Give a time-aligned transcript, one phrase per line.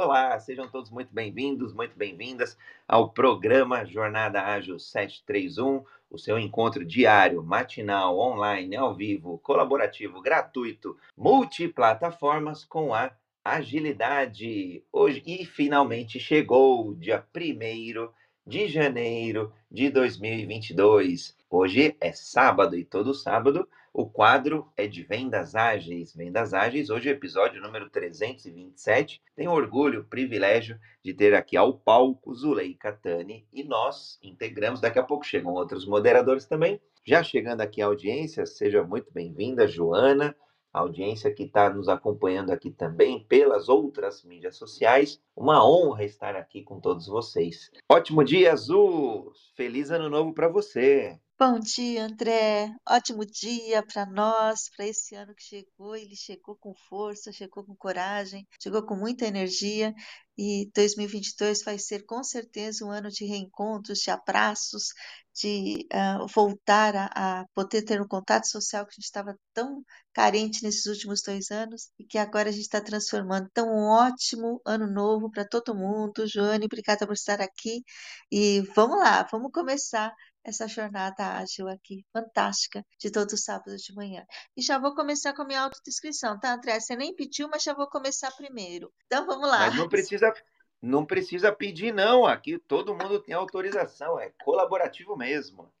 [0.00, 2.56] Olá, sejam todos muito bem-vindos, muito bem-vindas
[2.86, 10.96] ao programa Jornada Ágil 731, o seu encontro diário, matinal, online, ao vivo, colaborativo, gratuito,
[11.16, 13.10] multiplataformas com a
[13.44, 14.84] agilidade.
[14.92, 18.08] Hoje, e finalmente chegou dia 1
[18.46, 21.36] de janeiro de 2022.
[21.50, 23.68] Hoje é sábado e todo sábado
[23.98, 26.14] o quadro é de vendas ágeis.
[26.14, 29.20] Vendas ágeis, hoje o episódio número 327.
[29.34, 34.80] Tenho orgulho, privilégio de ter aqui ao palco Zuleika Tani e nós integramos.
[34.80, 36.80] Daqui a pouco chegam outros moderadores também.
[37.04, 40.32] Já chegando aqui a audiência, seja muito bem-vinda, Joana,
[40.72, 45.20] a audiência que está nos acompanhando aqui também pelas outras mídias sociais.
[45.34, 47.68] Uma honra estar aqui com todos vocês.
[47.90, 49.32] Ótimo dia, Azul!
[49.56, 51.18] Feliz ano novo para você!
[51.40, 52.74] Bom dia, André.
[52.84, 55.94] Ótimo dia para nós, para esse ano que chegou.
[55.94, 59.94] Ele chegou com força, chegou com coragem, chegou com muita energia.
[60.36, 64.88] E 2022 vai ser com certeza um ano de reencontros, de abraços,
[65.32, 69.84] de uh, voltar a, a, poder ter um contato social que a gente estava tão
[70.12, 73.46] carente nesses últimos dois anos e que agora a gente está transformando.
[73.48, 76.26] Então, um ótimo ano novo para todo mundo.
[76.26, 77.82] Joane, obrigada por estar aqui.
[78.30, 80.12] E vamos lá, vamos começar
[80.44, 84.24] essa jornada ágil aqui, fantástica, de todo sábado de manhã.
[84.56, 86.80] E já vou começar com a minha autodescrição, tá, André?
[86.80, 88.92] Você nem pediu, mas já vou começar primeiro.
[89.06, 89.66] Então vamos lá.
[89.66, 90.32] Mas não precisa,
[90.80, 92.24] não precisa pedir, não.
[92.24, 95.72] Aqui todo mundo tem autorização, é colaborativo mesmo.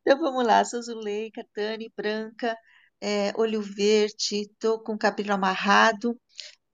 [0.00, 2.56] então vamos lá, sou Zuleika, Tani, branca,
[3.00, 6.18] é, olho verde, tô com o cabelo amarrado,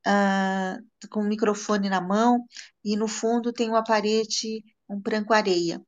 [0.06, 2.44] uh, com o microfone na mão
[2.84, 5.80] e no fundo tem uma parede, um branco areia.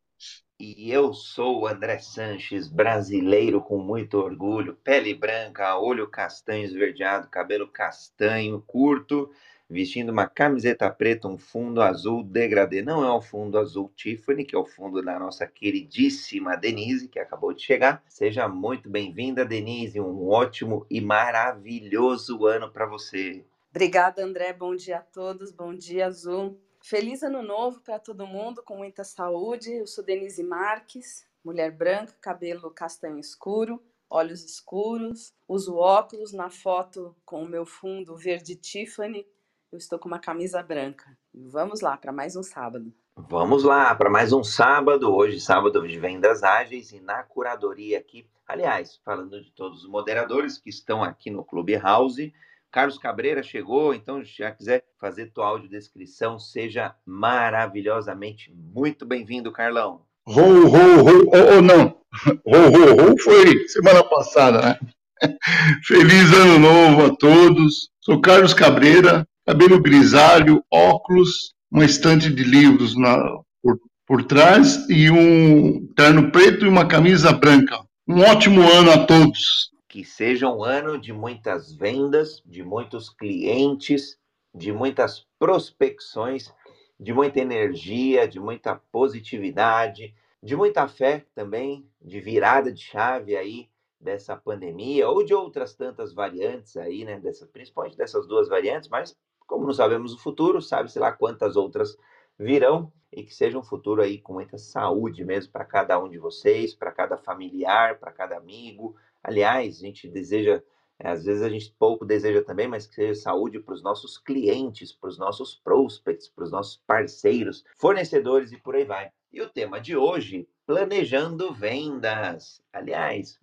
[0.61, 7.28] E eu sou o André Sanches, brasileiro com muito orgulho, pele branca, olho castanho esverdeado,
[7.28, 9.31] cabelo castanho curto,
[9.70, 12.83] vestindo uma camiseta preta, um fundo azul degradê.
[12.83, 17.20] Não é o fundo azul Tiffany, que é o fundo da nossa queridíssima Denise, que
[17.20, 18.03] acabou de chegar.
[18.09, 20.00] Seja muito bem-vinda, Denise.
[20.00, 23.44] Um ótimo e maravilhoso ano para você.
[23.71, 24.53] Obrigada, André.
[24.53, 25.53] Bom dia a todos.
[25.53, 26.60] Bom dia, Azul.
[26.88, 29.71] Feliz ano novo para todo mundo, com muita saúde.
[29.75, 33.78] Eu sou Denise Marques, mulher branca, cabelo castanho escuro,
[34.09, 39.27] olhos escuros, uso óculos na foto com o meu fundo verde Tiffany.
[39.71, 41.15] Eu estou com uma camisa branca.
[41.34, 42.91] Vamos lá para mais um sábado.
[43.15, 45.15] Vamos lá para mais um sábado.
[45.15, 48.27] Hoje, sábado de vendas ágeis e na curadoria aqui.
[48.47, 52.32] Aliás, falando de todos os moderadores que estão aqui no Clube House
[52.71, 60.03] Carlos Cabreira chegou, então já quiser fazer tua audiodescrição, seja maravilhosamente muito bem-vindo, Carlão.
[60.27, 61.97] Ho, ho, ho, oh, oh não.
[62.45, 64.78] Ho, ho, ho foi semana passada, né?
[65.84, 67.91] Feliz ano novo a todos.
[68.01, 73.19] Sou Carlos Cabreira, cabelo grisalho, óculos, uma estante de livros na,
[73.62, 77.78] por, por trás e um terno preto e uma camisa branca.
[78.07, 84.19] Um ótimo ano a todos que seja um ano de muitas vendas, de muitos clientes,
[84.54, 86.53] de muitas prospecções,
[87.00, 93.71] de muita energia, de muita positividade, de muita fé também, de virada de chave aí
[94.00, 99.16] dessa pandemia ou de outras tantas variantes aí, né, dessa, principalmente dessas duas variantes, mas
[99.47, 101.97] como não sabemos o futuro, sabe-se lá quantas outras
[102.38, 106.19] virão e que seja um futuro aí com muita saúde mesmo para cada um de
[106.19, 108.94] vocês, para cada familiar, para cada amigo,
[109.28, 110.62] Aliás, a gente deseja,
[110.99, 114.16] eh, às vezes a gente pouco deseja também, mas que seja saúde para os nossos
[114.16, 119.11] clientes, para os nossos prospects, para os nossos parceiros, fornecedores e por aí vai.
[119.31, 122.62] E o tema de hoje, planejando vendas.
[122.72, 123.39] Aliás,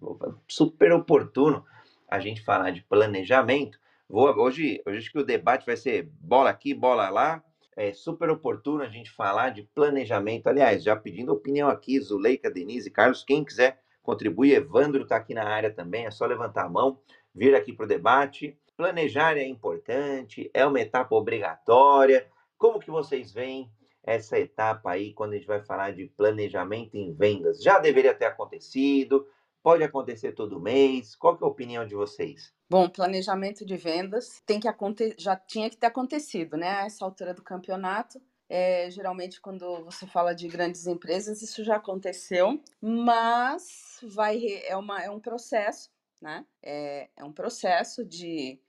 [0.47, 1.63] super oportuno
[2.09, 3.79] a gente falar de planejamento.
[4.09, 7.43] Vou, hoje, hoje acho que o debate vai ser bola aqui, bola lá.
[7.77, 10.47] É super oportuno a gente falar de planejamento.
[10.47, 14.53] Aliás, já pedindo opinião aqui, Zuleika, Denise, Carlos, quem quiser contribui.
[14.53, 16.99] Evandro está aqui na área também, é só levantar a mão,
[17.33, 18.57] vir aqui para o debate.
[18.77, 22.27] Planejar é importante, é uma etapa obrigatória.
[22.57, 23.69] Como que vocês veem
[24.03, 27.61] essa etapa aí quando a gente vai falar de planejamento em vendas?
[27.61, 29.27] Já deveria ter acontecido?
[29.63, 31.15] Pode acontecer todo mês?
[31.15, 32.53] Qual é a opinião de vocês?
[32.69, 36.69] Bom, planejamento de vendas tem que acontecer, já tinha que ter acontecido, né?
[36.69, 38.19] A essa altura do campeonato.
[38.47, 45.01] É, geralmente, quando você fala de grandes empresas, isso já aconteceu, mas vai é, uma,
[45.01, 45.89] é um processo,
[46.21, 46.45] né?
[46.61, 48.59] É, é um processo de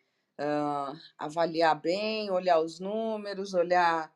[0.40, 4.10] uh, avaliar bem, olhar os números, olhar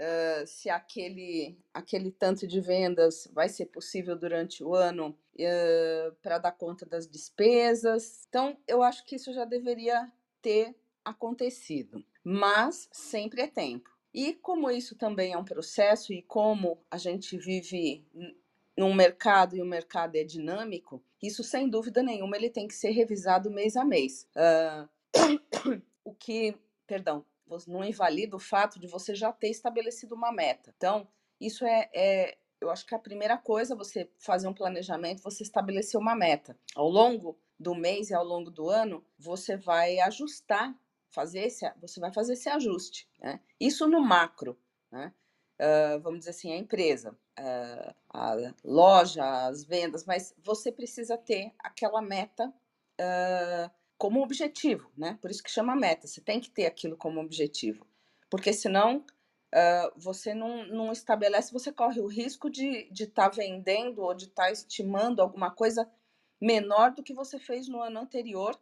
[0.00, 6.38] uh, se aquele, aquele tanto de vendas vai ser possível durante o ano uh, para
[6.38, 8.26] dar conta das despesas.
[8.28, 10.10] Então, eu acho que isso já deveria
[10.42, 10.74] ter
[11.04, 12.04] acontecido.
[12.24, 13.93] mas sempre é tempo.
[14.14, 18.06] E como isso também é um processo e como a gente vive
[18.76, 22.90] num mercado e o mercado é dinâmico, isso sem dúvida nenhuma ele tem que ser
[22.90, 24.28] revisado mês a mês.
[24.36, 24.88] Uh,
[26.04, 26.56] o que,
[26.86, 27.24] perdão,
[27.66, 30.72] não invalida o fato de você já ter estabelecido uma meta.
[30.76, 31.06] Então,
[31.40, 36.00] isso é, é eu acho que a primeira coisa você fazer um planejamento, você estabelecer
[36.00, 36.56] uma meta.
[36.74, 40.74] Ao longo do mês e ao longo do ano, você vai ajustar,
[41.14, 43.08] fazer esse, você vai fazer esse ajuste.
[43.20, 43.40] Né?
[43.60, 44.58] Isso no macro,
[44.90, 45.14] né?
[45.54, 48.34] Uh, vamos dizer assim, a empresa, uh, a
[48.64, 52.52] loja, as vendas, mas você precisa ter aquela meta
[53.00, 55.16] uh, como objetivo, né?
[55.22, 56.08] Por isso que chama meta.
[56.08, 57.86] Você tem que ter aquilo como objetivo,
[58.28, 59.04] porque senão
[59.96, 64.46] você não, não estabelece, você corre o risco de estar tá vendendo ou de estar
[64.46, 65.88] tá estimando alguma coisa
[66.40, 68.60] menor do que você fez no ano anterior,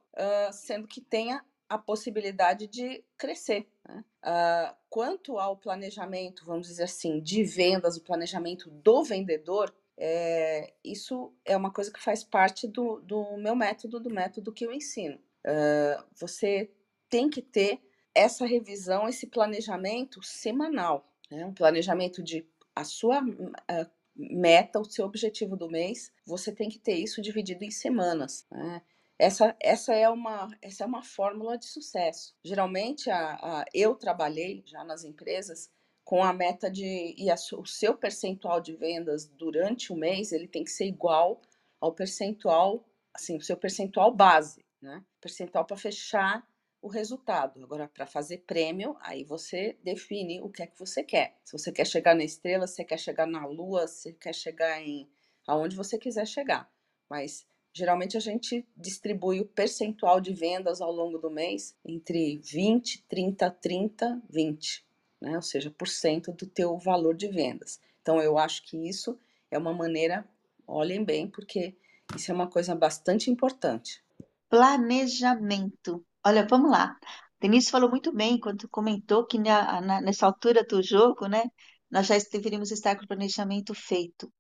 [0.53, 3.67] sendo que tenha a possibilidade de crescer.
[3.89, 4.05] Né?
[4.23, 11.33] Uh, quanto ao planejamento, vamos dizer assim, de vendas, o planejamento do vendedor, é, isso
[11.47, 15.17] é uma coisa que faz parte do, do meu método, do método que eu ensino.
[15.47, 16.71] Uh, você
[17.09, 17.81] tem que ter
[18.15, 21.47] essa revisão, esse planejamento semanal, né?
[21.47, 22.47] um planejamento de
[22.77, 23.23] a sua
[23.67, 28.47] a meta, o seu objetivo do mês, você tem que ter isso dividido em semanas.
[28.51, 28.83] Né?
[29.23, 32.35] Essa, essa, é uma, essa é uma fórmula de sucesso.
[32.43, 35.71] Geralmente, a, a, eu trabalhei já nas empresas
[36.03, 40.49] com a meta de e a, o seu percentual de vendas durante o mês ele
[40.49, 41.41] tem que ser igual
[41.81, 42.85] ao percentual,
[43.15, 45.05] assim, o seu percentual base, né?
[45.21, 46.45] Percentual para fechar
[46.81, 47.63] o resultado.
[47.63, 51.39] Agora, para fazer prêmio, aí você define o que é que você quer.
[51.45, 55.09] Se você quer chegar na estrela, se quer chegar na lua, se quer chegar em
[55.47, 56.69] aonde você quiser chegar.
[57.09, 63.05] Mas geralmente a gente distribui o percentual de vendas ao longo do mês entre 20,
[63.09, 64.85] 30, 30, 20,
[65.21, 65.37] né?
[65.37, 67.81] Ou seja, por cento do teu valor de vendas.
[68.03, 69.19] Então eu acho que isso
[69.51, 70.29] é uma maneira,
[70.67, 71.77] olhem bem, porque
[72.17, 74.03] isso é uma coisa bastante importante.
[74.49, 76.97] Planejamento Olha, vamos lá.
[77.41, 81.43] Denise falou muito bem quando comentou que na, na, nessa altura do jogo, né,
[81.91, 84.33] nós já deveríamos estar com o planejamento feito.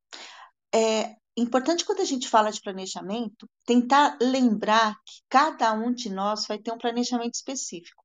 [0.75, 6.47] É importante quando a gente fala de planejamento, tentar lembrar que cada um de nós
[6.47, 8.03] vai ter um planejamento específico.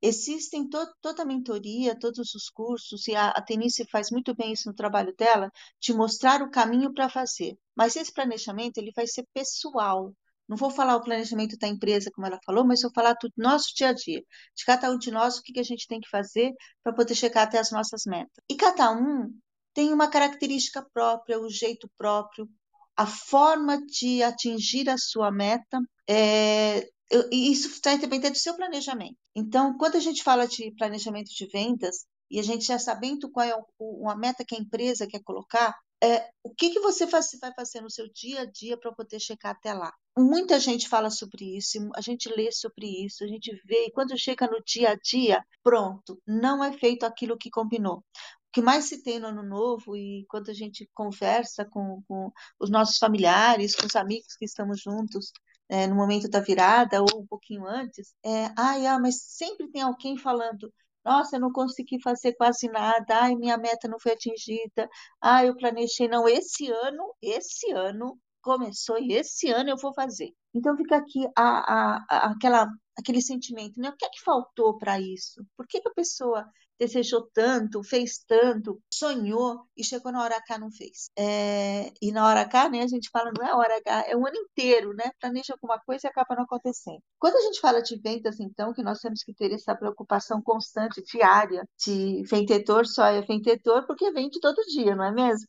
[0.00, 4.52] Existem to toda a mentoria, todos os cursos, e a, a Tenice faz muito bem
[4.52, 5.50] isso no trabalho dela,
[5.80, 7.56] de mostrar o caminho para fazer.
[7.76, 10.14] Mas esse planejamento ele vai ser pessoal,
[10.48, 13.74] não vou falar o planejamento da empresa, como ela falou, mas vou falar do nosso
[13.76, 14.22] dia a dia,
[14.56, 17.14] de cada um de nós, o que, que a gente tem que fazer para poder
[17.14, 18.32] chegar até as nossas metas.
[18.48, 19.30] E cada um
[19.78, 22.48] tem uma característica própria, o jeito próprio,
[22.96, 25.78] a forma de atingir a sua meta.
[26.10, 26.80] É,
[27.30, 29.16] e isso vai depender do seu planejamento.
[29.36, 33.46] Então, quando a gente fala de planejamento de vendas, e a gente já sabendo qual
[33.46, 35.72] é a meta que a empresa quer colocar,
[36.02, 39.18] é, o que, que você faz, vai fazer no seu dia a dia para poder
[39.18, 39.92] chegar até lá?
[40.16, 44.18] Muita gente fala sobre isso, a gente lê sobre isso, a gente vê, e quando
[44.18, 48.04] chega no dia a dia, pronto, não é feito aquilo que combinou.
[48.58, 52.68] Que mais se tem no ano novo, e quando a gente conversa com, com os
[52.68, 55.30] nossos familiares, com os amigos que estamos juntos,
[55.68, 59.82] é, no momento da virada ou um pouquinho antes, é, ai, ah, mas sempre tem
[59.82, 60.74] alguém falando,
[61.04, 63.20] nossa, eu não consegui fazer quase nada.
[63.22, 64.88] Ai, minha meta não foi atingida.
[65.22, 66.08] Ai, eu planejei.
[66.08, 70.32] Não, esse ano, esse ano começou e esse ano eu vou fazer.
[70.52, 72.66] Então fica aqui a, a, aquela,
[72.98, 73.90] aquele sentimento, né?
[73.90, 75.46] O que é que faltou para isso?
[75.56, 76.44] Por que, que a pessoa
[76.78, 81.10] desejou tanto, fez tanto, sonhou e chegou na hora H não fez.
[81.18, 84.26] É, e na hora H, né, a gente fala, não é hora H, é o
[84.26, 85.10] ano inteiro, né?
[85.20, 87.02] Planeja alguma coisa e acaba não acontecendo.
[87.18, 91.02] Quando a gente fala de vendas, então, que nós temos que ter essa preocupação constante,
[91.02, 95.46] diária, de vendedor só é vendedor porque vende todo dia, não é mesmo?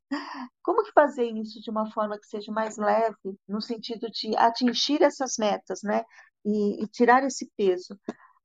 [0.63, 3.15] Como que fazer isso de uma forma que seja mais leve,
[3.47, 6.03] no sentido de atingir essas metas, né?
[6.45, 7.97] E, e tirar esse peso.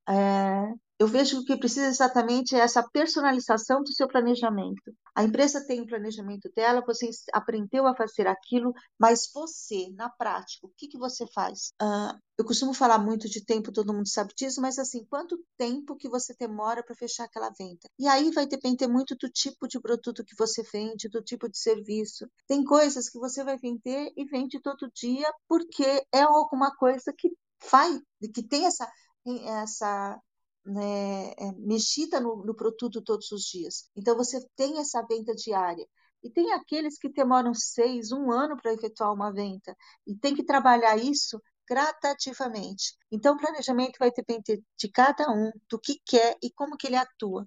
[0.08, 4.94] É, eu vejo que o que precisa exatamente é essa personalização do seu planejamento.
[5.14, 10.08] A empresa tem o um planejamento dela, você aprendeu a fazer aquilo, mas você, na
[10.08, 11.72] prática, o que, que você faz?
[11.82, 15.96] Uh, eu costumo falar muito de tempo, todo mundo sabe disso, mas assim, quanto tempo
[15.96, 17.88] que você demora para fechar aquela venda?
[17.98, 21.58] E aí vai depender muito do tipo de produto que você vende, do tipo de
[21.58, 22.28] serviço.
[22.46, 27.30] Tem coisas que você vai vender e vende todo dia porque é alguma coisa que
[27.60, 28.00] faz,
[28.32, 28.88] que tem essa
[29.62, 30.20] essa
[30.64, 33.88] né, é, mexida no, no produto todos os dias.
[33.96, 35.86] Então, você tem essa venda diária.
[36.22, 39.76] E tem aqueles que demoram seis, um ano para efetuar uma venda.
[40.06, 42.94] E tem que trabalhar isso gradativamente.
[43.10, 46.96] Então, o planejamento vai depender de cada um, do que quer e como que ele
[46.96, 47.46] atua.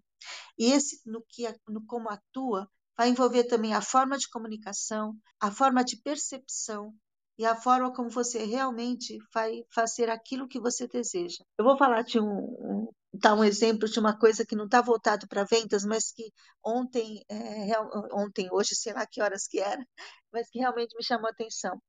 [0.58, 5.52] E esse, no que, no como atua, vai envolver também a forma de comunicação, a
[5.52, 6.94] forma de percepção
[7.38, 11.44] e a forma como você realmente vai fazer aquilo que você deseja.
[11.58, 12.88] Eu vou falar de um, um
[13.20, 16.32] dar um exemplo de uma coisa que não está voltado para vendas, mas que
[16.64, 17.80] ontem, é,
[18.14, 19.86] ontem, hoje, sei lá que horas que era,
[20.32, 21.82] mas que realmente me chamou a atenção.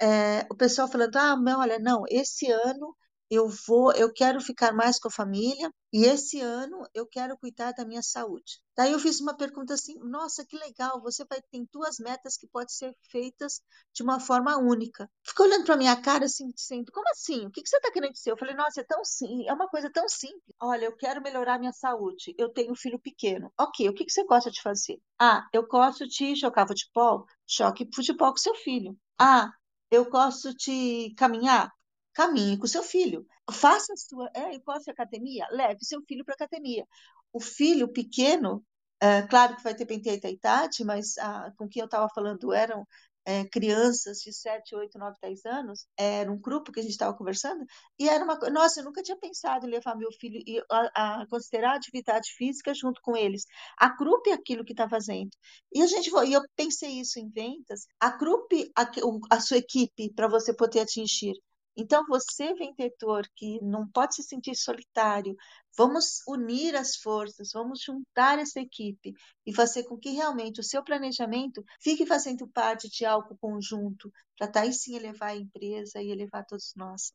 [0.00, 2.96] É, o pessoal falando, ah, não, olha, não, esse ano
[3.30, 7.72] eu vou, eu quero ficar mais com a família e esse ano eu quero cuidar
[7.72, 8.60] da minha saúde.
[8.76, 12.46] Daí eu fiz uma pergunta assim: nossa, que legal, você vai ter duas metas que
[12.48, 13.60] podem ser feitas
[13.94, 15.08] de uma forma única.
[15.22, 17.46] Ficou olhando para minha cara assim, dizendo: como assim?
[17.46, 18.32] O que, que você está querendo dizer?
[18.32, 20.54] Eu falei: nossa, é tão sim, é uma coisa tão simples.
[20.60, 22.34] Olha, eu quero melhorar minha saúde.
[22.36, 23.52] Eu tenho um filho pequeno.
[23.58, 25.00] Ok, o que, que você gosta de fazer?
[25.18, 27.24] Ah, eu gosto de jogar futebol.
[27.46, 28.96] Jogue futebol com seu filho.
[29.18, 29.50] Ah,
[29.90, 31.70] eu gosto de caminhar
[32.14, 33.26] caminhe com seu filho.
[33.50, 34.30] Faça a sua.
[34.34, 35.46] É, eu ir à academia?
[35.50, 36.86] Leve seu filho para a academia.
[37.32, 38.64] O filho pequeno,
[39.00, 42.86] é, claro que vai depender da idade, mas ah, com quem eu estava falando eram
[43.24, 47.16] é, crianças de 7, 8, 9, 10 anos, era um grupo que a gente estava
[47.16, 47.64] conversando,
[47.98, 51.22] e era uma coisa, nossa, eu nunca tinha pensado em levar meu filho e a,
[51.22, 53.46] a considerar a atividade física junto com eles.
[53.78, 55.30] A CRUP é aquilo que está fazendo.
[55.72, 58.86] E a gente e eu pensei isso em vendas, a CRUP, a,
[59.30, 61.34] a sua equipe, para você poder atingir
[61.76, 65.34] então, você, vendedor, que não pode se sentir solitário,
[65.76, 69.12] vamos unir as forças, vamos juntar essa equipe
[69.44, 74.48] e fazer com que realmente o seu planejamento fique fazendo parte de algo conjunto, para
[74.48, 77.12] daí sim elevar a empresa e elevar todos nós.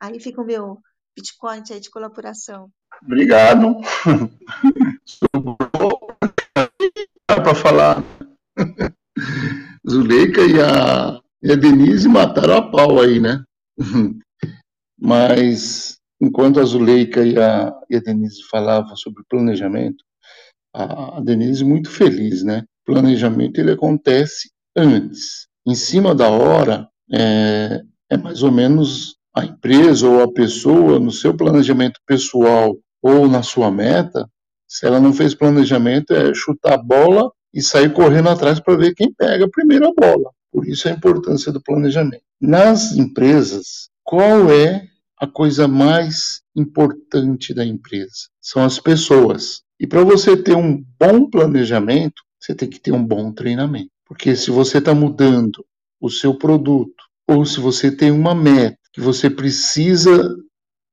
[0.00, 0.78] Aí fica o meu
[1.16, 2.70] Bitcoin aí de colaboração.
[3.02, 3.76] Obrigado.
[7.26, 8.02] para falar.
[9.88, 13.42] Zuleika e a, e a Denise mataram a pau aí, né?
[15.00, 20.04] Mas, enquanto a Zuleika e a, e a Denise falavam sobre planejamento,
[20.74, 22.64] a, a Denise muito feliz, né?
[22.84, 25.46] Planejamento, ele acontece antes.
[25.66, 31.12] Em cima da hora, é, é mais ou menos a empresa ou a pessoa, no
[31.12, 34.28] seu planejamento pessoal ou na sua meta,
[34.66, 38.94] se ela não fez planejamento, é chutar a bola e sair correndo atrás para ver
[38.94, 40.30] quem pega a primeira bola.
[40.52, 42.22] Por isso a importância do planejamento.
[42.40, 44.88] Nas empresas, qual é
[45.18, 48.28] a coisa mais importante da empresa?
[48.40, 49.62] São as pessoas.
[49.80, 53.90] E para você ter um bom planejamento, você tem que ter um bom treinamento.
[54.06, 55.64] Porque se você está mudando
[56.00, 60.36] o seu produto, ou se você tem uma meta que você precisa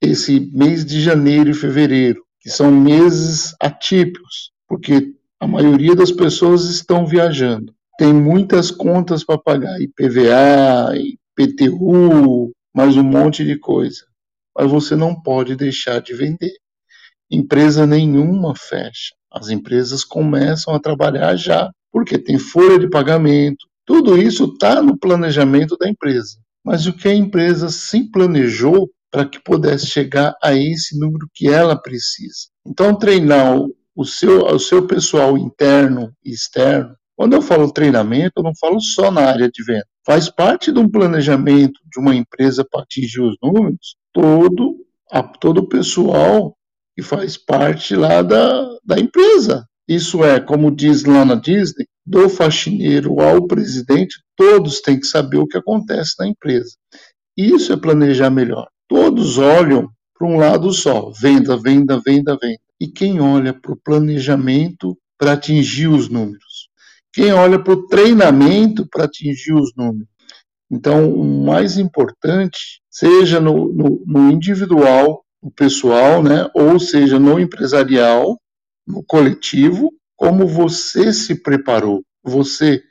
[0.01, 6.65] esse mês de janeiro e fevereiro, que são meses atípicos, porque a maioria das pessoas
[6.65, 7.74] estão viajando.
[7.97, 10.93] Tem muitas contas para pagar, IPVA,
[11.33, 14.01] PTU, mais um monte de coisa.
[14.53, 16.53] Mas você não pode deixar de vender.
[17.31, 19.15] Empresa nenhuma fecha.
[19.31, 23.65] As empresas começam a trabalhar já, porque tem folha de pagamento.
[23.85, 26.37] Tudo isso está no planejamento da empresa.
[26.65, 31.47] Mas o que a empresa se planejou para que pudesse chegar a esse número que
[31.47, 32.49] ela precisa.
[32.67, 33.57] Então, treinar
[33.95, 36.93] o seu, o seu pessoal interno e externo.
[37.15, 40.79] Quando eu falo treinamento, eu não falo só na área de venda faz parte de
[40.79, 44.77] um planejamento de uma empresa para atingir os números, todo,
[45.11, 46.55] a, todo o pessoal
[46.95, 49.65] que faz parte lá da, da empresa.
[49.87, 55.37] Isso é, como diz lá na Disney, do faxineiro ao presidente, todos têm que saber
[55.37, 56.75] o que acontece na empresa.
[57.35, 58.67] Isso é planejar melhor.
[58.87, 62.59] Todos olham para um lado só, venda, venda, venda, venda.
[62.79, 66.54] E quem olha para o planejamento para atingir os números?
[67.15, 70.05] Quem olha para o treinamento para atingir os números.
[70.69, 77.39] Então, o mais importante, seja no, no, no individual, no pessoal, né, ou seja no
[77.39, 78.37] empresarial,
[78.85, 82.03] no coletivo, como você se preparou.
[82.21, 82.83] Você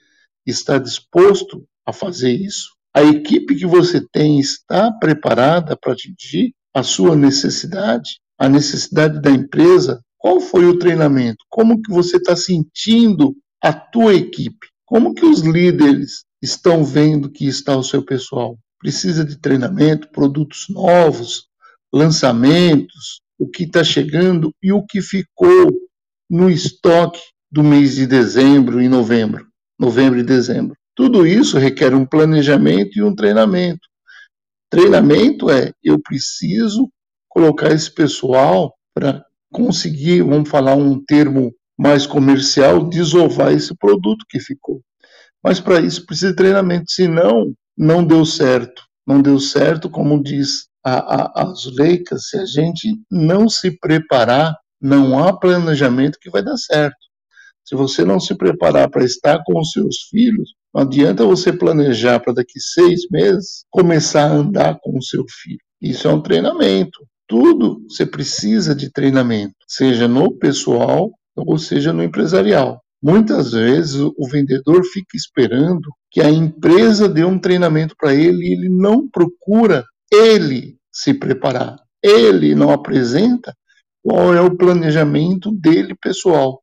[0.46, 2.70] está disposto a fazer isso?
[2.96, 9.30] A equipe que você tem está preparada para atingir a sua necessidade, a necessidade da
[9.30, 10.00] empresa?
[10.16, 11.44] Qual foi o treinamento?
[11.50, 14.66] Como que você está sentindo a tua equipe?
[14.84, 18.58] Como que os líderes estão vendo que está o seu pessoal?
[18.78, 21.46] Precisa de treinamento, produtos novos,
[21.90, 25.72] lançamentos, o que está chegando e o que ficou
[26.28, 29.46] no estoque do mês de dezembro e novembro,
[29.80, 30.76] novembro e dezembro.
[30.94, 33.88] Tudo isso requer um planejamento e um treinamento.
[34.68, 36.90] Treinamento é eu preciso
[37.30, 44.40] colocar esse pessoal para conseguir, vamos falar um termo mais comercial, desovar esse produto que
[44.40, 44.80] ficou.
[45.42, 48.82] Mas para isso precisa de treinamento, senão não deu certo.
[49.06, 55.36] não deu certo, como diz a, a, se a gente não se preparar, não há
[55.36, 56.96] planejamento que vai dar certo.
[57.64, 62.20] Se você não se preparar para estar com os seus filhos, não adianta você planejar
[62.20, 65.58] para daqui seis meses começar a andar com o seu filho.
[65.80, 67.06] Isso é um treinamento.
[67.26, 72.80] Tudo você precisa de treinamento, seja no pessoal ou seja no empresarial.
[73.02, 78.52] Muitas vezes o vendedor fica esperando que a empresa dê um treinamento para ele e
[78.52, 81.76] ele não procura ele se preparar.
[82.02, 83.54] Ele não apresenta
[84.02, 86.62] qual é o planejamento dele pessoal.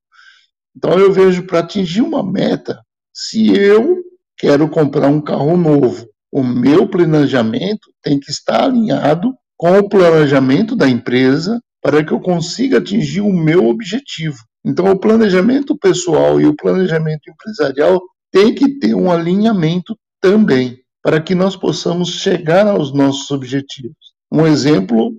[0.75, 2.81] Então eu vejo para atingir uma meta,
[3.13, 4.01] se eu
[4.37, 10.75] quero comprar um carro novo, o meu planejamento tem que estar alinhado com o planejamento
[10.75, 14.37] da empresa para que eu consiga atingir o meu objetivo.
[14.65, 18.01] Então o planejamento pessoal e o planejamento empresarial
[18.31, 24.13] tem que ter um alinhamento também para que nós possamos chegar aos nossos objetivos.
[24.31, 25.11] Um exemplo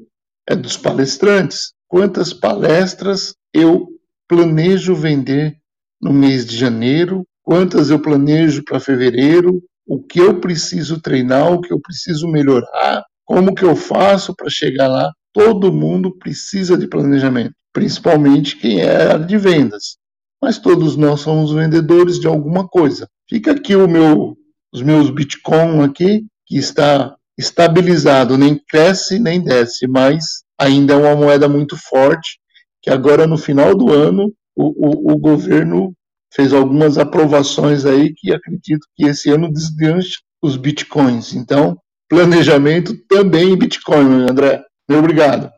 [0.48, 1.72] é dos palestrantes.
[1.88, 3.88] Quantas palestras eu
[4.28, 5.56] planejo vender
[6.00, 11.60] no mês de janeiro, quantas eu planejo para fevereiro, o que eu preciso treinar, o
[11.60, 15.12] que eu preciso melhorar, como que eu faço para chegar lá.
[15.32, 19.96] Todo mundo precisa de planejamento, principalmente quem é de vendas.
[20.40, 23.08] Mas todos nós somos vendedores de alguma coisa.
[23.28, 24.36] Fica aqui o meu,
[24.72, 31.16] os meus Bitcoin aqui, que está estabilizado, nem cresce nem desce, mas ainda é uma
[31.16, 32.38] moeda muito forte
[32.82, 35.94] que agora no final do ano o, o, o governo
[36.34, 41.34] fez algumas aprovações aí que acredito que esse ano desganche os bitcoins.
[41.34, 44.62] Então, planejamento também em bitcoin, André.
[44.88, 45.50] Muito obrigado.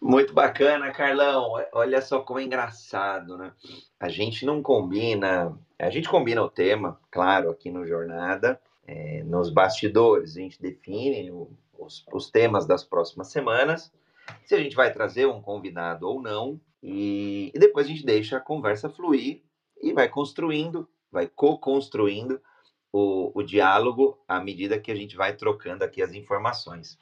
[0.00, 1.54] Muito bacana, Carlão.
[1.72, 3.52] Olha só como é engraçado, né?
[3.98, 9.50] A gente não combina, a gente combina o tema, claro, aqui no Jornada, é, nos
[9.50, 11.30] bastidores, a gente define
[11.78, 13.92] os, os temas das próximas semanas,
[14.44, 18.38] se a gente vai trazer um convidado ou não, e, e depois a gente deixa
[18.38, 19.42] a conversa fluir
[19.82, 22.40] e vai construindo, vai co-construindo
[22.92, 26.98] o, o diálogo à medida que a gente vai trocando aqui as informações.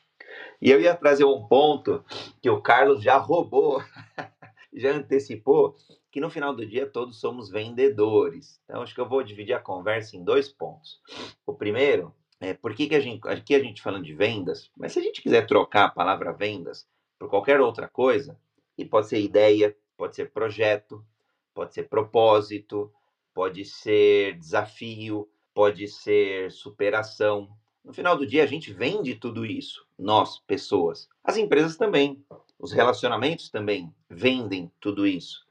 [0.61, 2.05] E eu ia trazer um ponto
[2.41, 3.83] que o Carlos já roubou,
[4.73, 5.77] já antecipou,
[6.11, 8.61] que no final do dia todos somos vendedores.
[8.65, 11.01] Então, acho que eu vou dividir a conversa em dois pontos.
[11.47, 14.93] O primeiro é por que, que a gente, aqui a gente falando de vendas, mas
[14.93, 16.87] se a gente quiser trocar a palavra vendas
[17.19, 18.39] por qualquer outra coisa,
[18.77, 21.05] e pode ser ideia, pode ser projeto,
[21.53, 22.93] pode ser propósito,
[23.35, 27.51] pode ser desafio, pode ser superação.
[27.85, 31.09] No final do dia, a gente vende tudo isso, nós, pessoas.
[31.25, 32.23] As empresas também,
[32.59, 35.47] os relacionamentos também vendem tudo isso.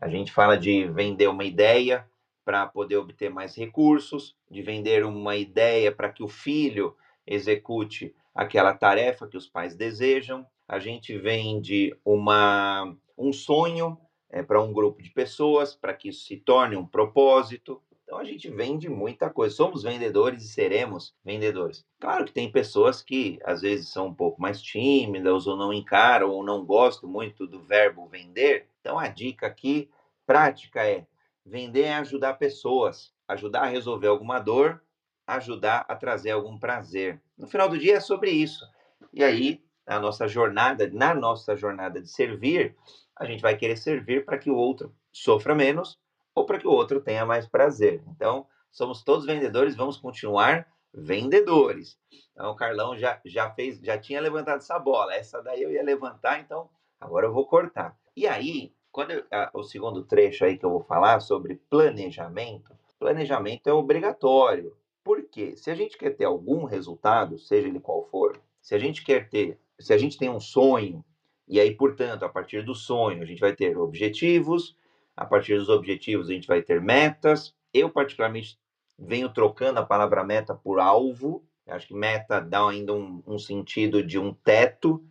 [0.00, 2.06] A gente fala de vender uma ideia
[2.44, 8.74] para poder obter mais recursos, de vender uma ideia para que o filho execute aquela
[8.74, 13.98] tarefa que os pais desejam, a gente vende uma, um sonho
[14.30, 17.82] é, para um grupo de pessoas, para que isso se torne um propósito.
[18.12, 19.54] Então a gente vende muita coisa.
[19.54, 21.82] Somos vendedores e seremos vendedores.
[21.98, 26.28] Claro que tem pessoas que às vezes são um pouco mais tímidas ou não encaram
[26.28, 28.68] ou não gostam muito do verbo vender.
[28.82, 29.88] Então a dica aqui
[30.26, 31.06] prática é
[31.42, 34.82] vender é ajudar pessoas, ajudar a resolver alguma dor,
[35.26, 37.18] ajudar a trazer algum prazer.
[37.38, 38.62] No final do dia é sobre isso.
[39.10, 42.76] E aí na nossa jornada, na nossa jornada de servir,
[43.16, 45.98] a gente vai querer servir para que o outro sofra menos
[46.34, 48.02] ou para que o outro tenha mais prazer.
[48.08, 51.98] Então, somos todos vendedores, vamos continuar vendedores.
[52.32, 55.14] Então, o Carlão já, já fez, já tinha levantado essa bola.
[55.14, 56.68] Essa daí eu ia levantar, então
[57.00, 57.96] agora eu vou cortar.
[58.16, 62.74] E aí, quando eu, a, o segundo trecho aí que eu vou falar sobre planejamento,
[62.98, 64.76] planejamento é obrigatório.
[65.02, 65.56] Por quê?
[65.56, 69.28] Se a gente quer ter algum resultado, seja ele qual for, se a gente quer
[69.28, 71.04] ter se a gente tem um sonho,
[71.48, 74.76] e aí, portanto, a partir do sonho, a gente vai ter objetivos,
[75.22, 77.54] a partir dos objetivos, a gente vai ter metas.
[77.72, 78.58] Eu, particularmente,
[78.98, 81.44] venho trocando a palavra meta por alvo.
[81.68, 85.04] acho que meta dá ainda um, um sentido de um teto,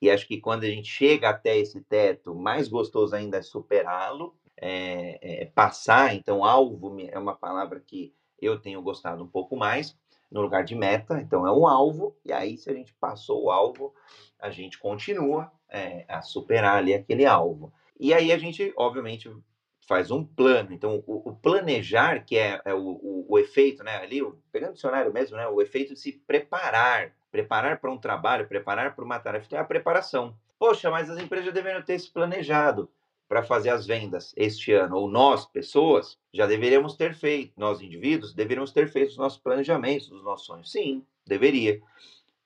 [0.00, 4.34] e acho que quando a gente chega até esse teto, mais gostoso ainda é superá-lo,
[4.56, 6.12] é, é, passar.
[6.14, 9.96] Então, alvo é uma palavra que eu tenho gostado um pouco mais
[10.28, 13.50] no lugar de meta, então é um alvo, e aí se a gente passou o
[13.50, 13.94] alvo,
[14.40, 17.72] a gente continua é, a superar ali aquele alvo.
[18.00, 19.30] E aí a gente, obviamente,
[19.92, 20.72] faz um plano.
[20.72, 24.74] Então, o, o planejar, que é, é o, o, o, efeito, né, ali, pegando o
[24.74, 29.18] dicionário mesmo, né, o efeito de se preparar, preparar para um trabalho, preparar para uma
[29.18, 30.34] tarefa, então é a preparação.
[30.58, 32.90] Poxa, mas as empresas deveriam ter se planejado
[33.28, 38.32] para fazer as vendas este ano, ou nós, pessoas, já deveríamos ter feito, nós indivíduos,
[38.32, 40.72] deveríamos ter feito os nossos planejamentos, os nossos sonhos.
[40.72, 41.80] Sim, Deveria.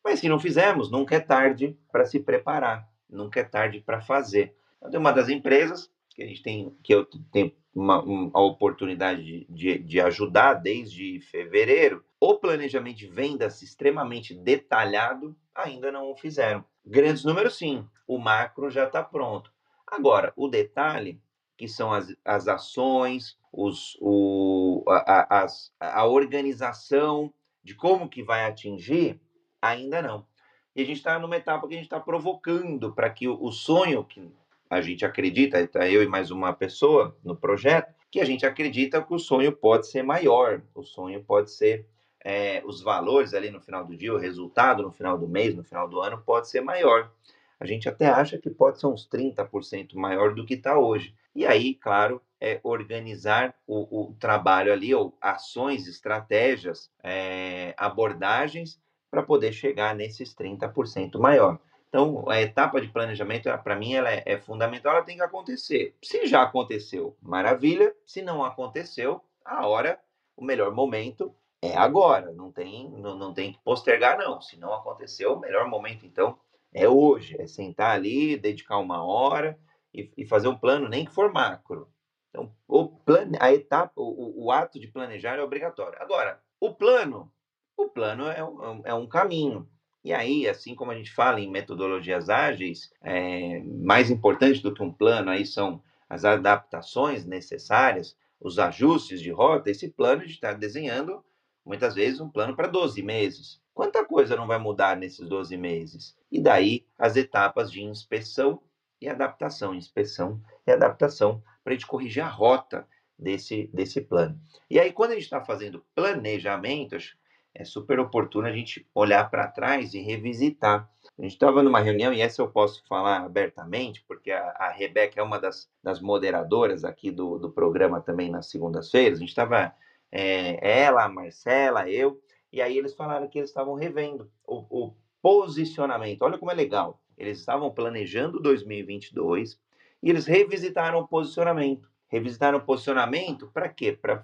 [0.05, 4.55] Mas se não fizermos, nunca é tarde para se preparar, nunca é tarde para fazer.
[4.85, 9.47] Então, uma das empresas que a gente tem, que eu tenho uma, uma, oportunidade de,
[9.51, 16.65] de, de ajudar desde fevereiro, o planejamento de vendas extremamente detalhado ainda não o fizeram.
[16.85, 19.53] Grandes números, sim, o macro já está pronto.
[19.87, 21.21] Agora, o detalhe,
[21.55, 28.47] que são as, as ações, os, o, a, a, a organização de como que vai
[28.47, 29.21] atingir,
[29.61, 30.27] ainda não.
[30.75, 33.53] E a gente está numa etapa que a gente está provocando para que o, o
[33.53, 34.33] sonho que
[34.69, 39.03] a gente acredita, está eu e mais uma pessoa no projeto, que a gente acredita
[39.03, 41.87] que o sonho pode ser maior, o sonho pode ser
[42.25, 45.63] é, os valores ali no final do dia, o resultado no final do mês, no
[45.63, 47.11] final do ano, pode ser maior.
[47.59, 51.15] A gente até acha que pode ser uns 30% maior do que está hoje.
[51.35, 59.23] E aí, claro, é organizar o, o, trabalho ali, ou ações, estratégias, é, abordagens para
[59.23, 61.59] poder chegar nesses 30% maior.
[61.89, 65.97] Então, a etapa de planejamento, para mim, ela é, é, fundamental, ela tem que acontecer.
[66.03, 67.95] Se já aconteceu, maravilha.
[68.05, 69.99] Se não aconteceu, a hora,
[70.37, 72.33] o melhor momento é agora.
[72.33, 74.41] Não tem, não, não tem que postergar, não.
[74.41, 76.39] Se não aconteceu, o melhor momento, então,
[76.73, 77.37] é hoje.
[77.41, 79.59] É sentar ali, dedicar uma hora
[79.95, 81.89] e, e fazer um plano, nem que for macro.
[82.29, 85.97] Então, o plane, a etapa, o, o ato de planejar é obrigatório.
[86.03, 87.33] Agora, o plano,
[87.77, 89.67] o plano é um, é um caminho.
[90.07, 94.81] E aí, assim como a gente fala em metodologias ágeis, é, mais importante do que
[94.81, 99.69] um plano aí são as adaptações necessárias, os ajustes de rota.
[99.69, 101.25] Esse plano a gente está desenhando,
[101.65, 103.61] muitas vezes, um plano para 12 meses.
[103.75, 106.17] Quanta coisa não vai mudar nesses 12 meses?
[106.31, 108.63] E daí as etapas de inspeção
[109.01, 112.87] e adaptação, inspeção e adaptação, para a gente corrigir a rota
[113.19, 114.41] desse, desse plano.
[114.71, 117.17] E aí, quando a gente está fazendo planejamentos,
[117.59, 120.91] é super oportuno a gente olhar para trás e revisitar.
[121.19, 125.19] A gente estava numa reunião, e essa eu posso falar abertamente, porque a, a Rebeca
[125.19, 129.19] é uma das, das moderadoras aqui do, do programa também nas segundas-feiras.
[129.19, 129.75] A gente estava,
[130.13, 132.21] é, ela, a Marcela, eu,
[132.53, 136.23] e aí eles falaram que eles estavam revendo o, o posicionamento.
[136.23, 137.01] Olha como é legal.
[137.17, 139.59] Eles estavam planejando 2022
[140.03, 141.89] e eles revisitaram o posicionamento.
[142.09, 143.93] Revisitaram o posicionamento para quê?
[143.93, 144.23] Para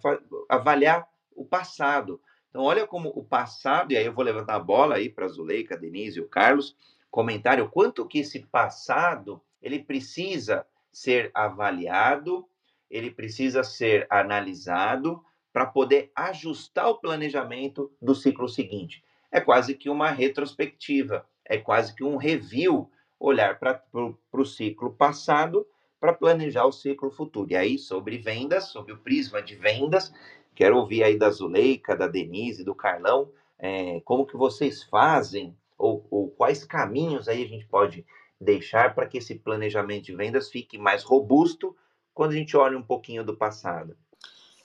[0.49, 2.21] avaliar o passado
[2.53, 5.29] então, olha como o passado, e aí eu vou levantar a bola aí para a
[5.29, 6.77] Zuleika, a Denise e o Carlos,
[7.11, 12.47] comentário, quanto que esse passado ele precisa ser avaliado,
[12.91, 19.03] ele precisa ser analisado para poder ajustar o planejamento do ciclo seguinte.
[19.31, 23.83] É quase que uma retrospectiva, é quase que um review, olhar para
[24.31, 25.67] o ciclo passado
[26.03, 27.53] para planejar o ciclo futuro.
[27.53, 30.13] E aí, sobre vendas, sobre o prisma de vendas,
[30.55, 36.07] Quero ouvir aí da Zuleika, da Denise, do Carlão, é, como que vocês fazem ou,
[36.11, 38.05] ou quais caminhos aí a gente pode
[38.41, 41.77] deixar para que esse planejamento de vendas fique mais robusto
[42.13, 43.97] quando a gente olha um pouquinho do passado.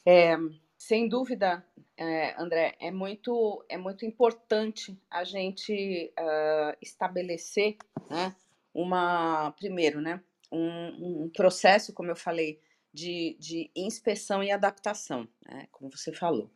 [0.06, 0.36] É,
[0.78, 7.78] sem dúvida, é, André, é muito, é muito importante a gente uh, estabelecer,
[8.10, 8.36] né,
[8.74, 10.22] uma, primeiro, né,
[10.52, 12.60] um, um, processo, como eu falei,
[12.94, 16.50] de, de inspeção e adaptação, né, como você falou.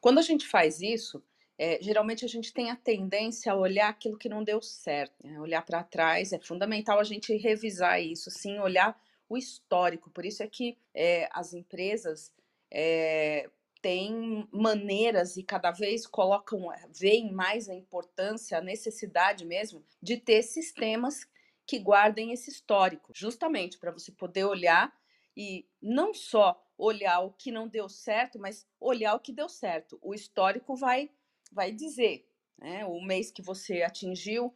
[0.00, 1.22] Quando a gente faz isso,
[1.58, 5.38] é, geralmente a gente tem a tendência a olhar aquilo que não deu certo, né,
[5.38, 6.32] olhar para trás.
[6.32, 10.10] É fundamental a gente revisar isso, sim, olhar o histórico.
[10.10, 12.32] Por isso é que é, as empresas
[12.70, 13.48] é,
[13.82, 20.42] têm maneiras e cada vez colocam, veem mais a importância, a necessidade mesmo de ter
[20.42, 21.26] sistemas
[21.70, 24.92] que guardem esse histórico, justamente para você poder olhar
[25.36, 29.96] e não só olhar o que não deu certo, mas olhar o que deu certo.
[30.02, 31.12] O histórico vai
[31.52, 32.28] vai dizer,
[32.58, 34.52] né, o mês que você atingiu,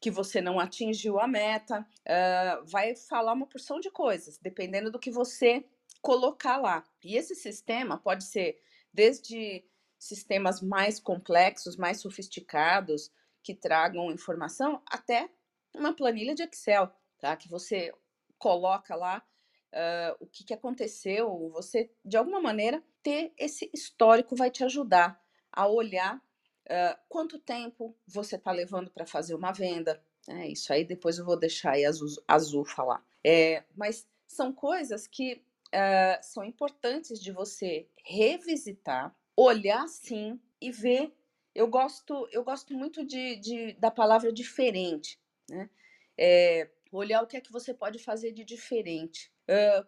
[0.00, 5.00] que você não atingiu a meta, uh, vai falar uma porção de coisas, dependendo do
[5.00, 5.64] que você
[6.00, 6.84] colocar lá.
[7.02, 8.60] E esse sistema pode ser
[8.92, 9.64] desde
[9.98, 13.10] sistemas mais complexos, mais sofisticados,
[13.42, 15.28] que tragam informação, até
[15.74, 17.36] uma planilha de Excel, tá?
[17.36, 17.92] Que você
[18.38, 19.22] coloca lá
[19.72, 25.20] uh, o que, que aconteceu, você, de alguma maneira, ter esse histórico vai te ajudar
[25.50, 30.02] a olhar uh, quanto tempo você está levando para fazer uma venda.
[30.28, 33.04] É, isso aí depois eu vou deixar aí Azul, Azul falar.
[33.24, 41.12] É, mas são coisas que uh, são importantes de você revisitar, olhar sim e ver.
[41.54, 45.68] Eu gosto, eu gosto muito de, de da palavra diferente, né?
[46.18, 49.32] É, olhar o que é que você pode fazer de diferente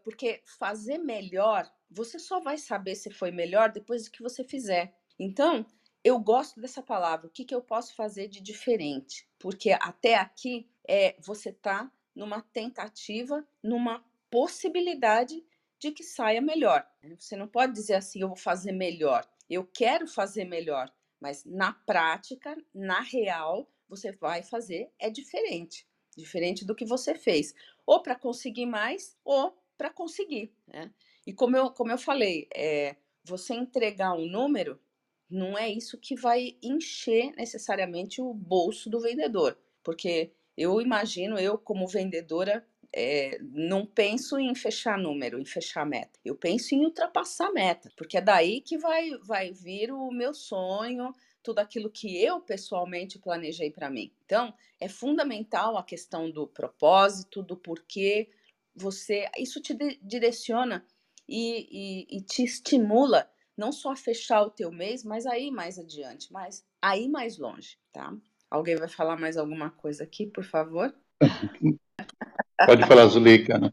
[0.03, 4.97] porque fazer melhor, você só vai saber se foi melhor depois que você fizer.
[5.19, 5.64] Então,
[6.03, 7.27] eu gosto dessa palavra.
[7.27, 9.29] O que, que eu posso fazer de diferente?
[9.38, 15.45] Porque até aqui é você tá numa tentativa, numa possibilidade
[15.79, 16.87] de que saia melhor.
[17.19, 19.27] Você não pode dizer assim, eu vou fazer melhor.
[19.49, 26.64] Eu quero fazer melhor, mas na prática, na real, você vai fazer é diferente, diferente
[26.64, 27.54] do que você fez,
[27.87, 30.52] ou para conseguir mais, ou para conseguir.
[30.66, 30.92] Né?
[31.26, 34.80] E como eu, como eu falei, é, você entregar um número
[35.28, 41.59] não é isso que vai encher necessariamente o bolso do vendedor, porque eu imagino, eu
[41.59, 46.20] como vendedora, é, não penso em fechar número, em fechar meta.
[46.24, 51.12] Eu penso em ultrapassar meta, porque é daí que vai, vai vir o meu sonho,
[51.44, 54.11] tudo aquilo que eu pessoalmente planejei para mim.
[54.24, 58.30] Então, é fundamental a questão do propósito, do porquê
[58.74, 59.30] você.
[59.38, 60.85] Isso te direciona
[61.28, 61.68] e,
[62.11, 66.33] e, e te estimula não só a fechar o teu mês, mas aí mais adiante,
[66.33, 68.12] mas aí mais longe, tá?
[68.50, 70.92] Alguém vai falar mais alguma coisa aqui, por favor?
[72.66, 73.59] Pode falar, Zuleika.
[73.59, 73.70] Né?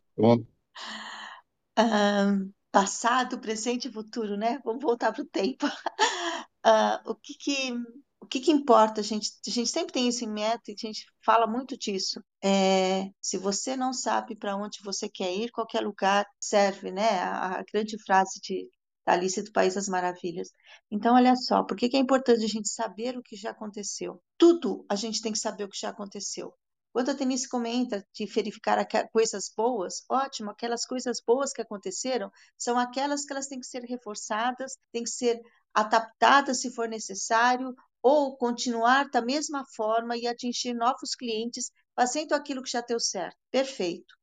[1.79, 4.59] Um, passado, presente e futuro, né?
[4.65, 5.65] Vamos voltar para o tempo.
[6.65, 7.73] Uh, o que que,
[8.19, 9.01] o que que importa?
[9.01, 12.23] A gente, a gente sempre tem isso em meta e a gente fala muito disso.
[12.43, 17.19] É, se você não sabe para onde você quer ir, qualquer lugar serve, né?
[17.19, 18.69] A, a grande frase de
[19.05, 20.49] da Alice do País das Maravilhas.
[20.89, 24.21] Então, olha só, por que, que é importante a gente saber o que já aconteceu?
[24.37, 26.53] Tudo a gente tem que saber o que já aconteceu.
[26.93, 32.77] Quando a Denise comenta de verificar coisas boas, ótimo, aquelas coisas boas que aconteceram são
[32.77, 35.41] aquelas que elas têm que ser reforçadas, têm que ser
[35.73, 42.63] adaptadas se for necessário, ou continuar da mesma forma e atingir novos clientes fazendo aquilo
[42.63, 43.37] que já deu certo.
[43.51, 44.15] Perfeito.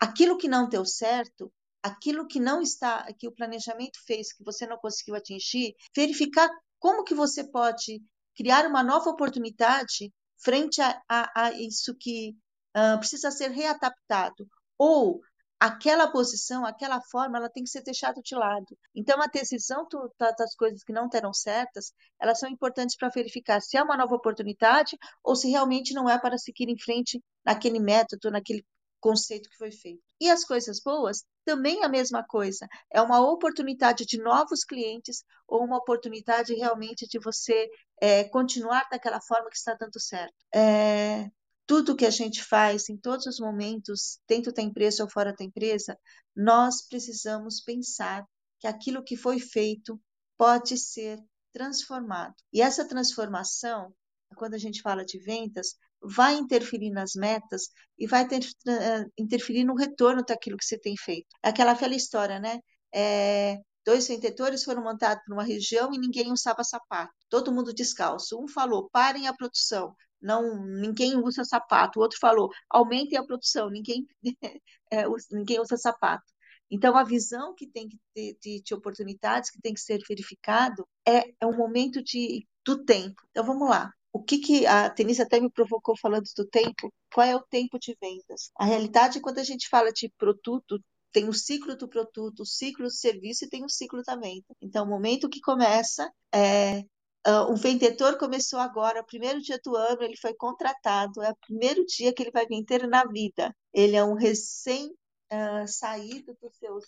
[0.00, 4.66] Aquilo que não deu certo, aquilo que não está, que o planejamento fez, que você
[4.66, 8.02] não conseguiu atingir, verificar como que você pode
[8.36, 12.36] criar uma nova oportunidade frente a, a, a isso que
[12.76, 14.46] uh, precisa ser readaptado,
[14.78, 15.20] ou
[15.58, 18.76] aquela posição, aquela forma, ela tem que ser deixada de lado.
[18.94, 23.60] Então, a decisão do, das coisas que não terão certas, elas são importantes para verificar
[23.60, 27.78] se é uma nova oportunidade ou se realmente não é para seguir em frente naquele
[27.78, 28.64] método, naquele
[29.00, 30.02] conceito que foi feito.
[30.18, 32.66] E as coisas boas, também a mesma coisa.
[32.90, 37.68] É uma oportunidade de novos clientes ou uma oportunidade realmente de você
[38.00, 40.34] é, continuar daquela forma que está dando certo.
[40.54, 41.30] É,
[41.66, 45.44] tudo que a gente faz, em todos os momentos, dentro da empresa ou fora da
[45.44, 45.98] empresa,
[46.36, 48.24] nós precisamos pensar
[48.60, 50.00] que aquilo que foi feito
[50.36, 51.18] pode ser
[51.52, 52.34] transformado.
[52.52, 53.94] E essa transformação,
[54.36, 59.64] quando a gente fala de ventas, vai interferir nas metas e vai ter, uh, interferir
[59.64, 61.28] no retorno daquilo que você tem feito.
[61.42, 62.58] É aquela velha história, né?
[62.92, 68.38] É, dois vendedores foram montados numa região e ninguém usava sapato, todo mundo descalço.
[68.42, 71.98] Um falou: parem a produção, não ninguém usa sapato.
[71.98, 74.06] O outro falou: aumentem a produção, ninguém,
[74.90, 76.24] é, ninguém usa sapato.
[76.70, 80.86] Então, a visão que tem que ter de, de oportunidades que tem que ser verificado
[81.06, 83.22] é, é um momento de, do tempo.
[83.30, 87.26] Então, vamos lá o que, que a Denise até me provocou falando do tempo, qual
[87.26, 88.52] é o tempo de vendas?
[88.56, 92.84] A realidade, quando a gente fala de produto, tem o ciclo do produto, o ciclo
[92.84, 94.46] do serviço e tem o ciclo da venda.
[94.62, 96.84] Então, o momento que começa é
[97.26, 101.84] uh, um vendedor começou agora, primeiro dia do ano, ele foi contratado, é o primeiro
[101.86, 103.54] dia que ele vai vender na vida.
[103.72, 104.86] Ele é um recém
[105.32, 106.84] uh, saído dos seus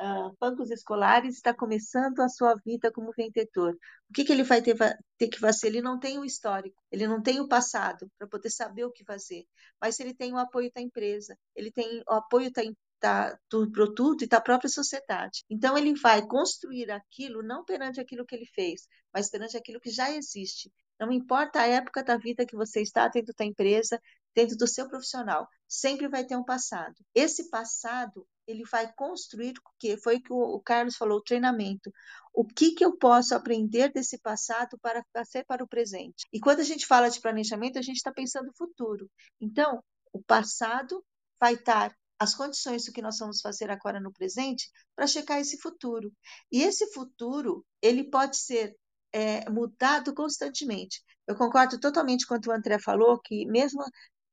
[0.00, 3.74] uh, bancos escolares está começando a sua vida como vendedor.
[4.08, 4.76] O que, que ele vai ter,
[5.18, 5.68] ter, que fazer?
[5.68, 9.04] Ele não tem o histórico, ele não tem o passado para poder saber o que
[9.04, 9.44] fazer,
[9.80, 12.62] mas ele tem o apoio da empresa, ele tem o apoio da,
[13.00, 15.44] da, do produto e da própria sociedade.
[15.48, 19.90] Então, ele vai construir aquilo não perante aquilo que ele fez, mas perante aquilo que
[19.90, 20.72] já existe.
[20.98, 24.00] Não importa a época da vida que você está dentro da empresa,
[24.34, 26.94] dentro do seu profissional, sempre vai ter um passado.
[27.14, 31.92] Esse passado ele vai construir o que foi que o Carlos falou, o treinamento.
[32.32, 36.26] O que que eu posso aprender desse passado para ser para o presente?
[36.32, 39.10] E quando a gente fala de planejamento, a gente está pensando no futuro.
[39.40, 39.82] Então,
[40.12, 41.04] o passado
[41.38, 45.58] vai estar as condições do que nós vamos fazer agora no presente para checar esse
[45.58, 46.12] futuro.
[46.50, 48.76] E esse futuro, ele pode ser
[49.12, 51.02] é, mudado constantemente.
[51.26, 53.84] Eu concordo totalmente com o que o André falou, que mesmo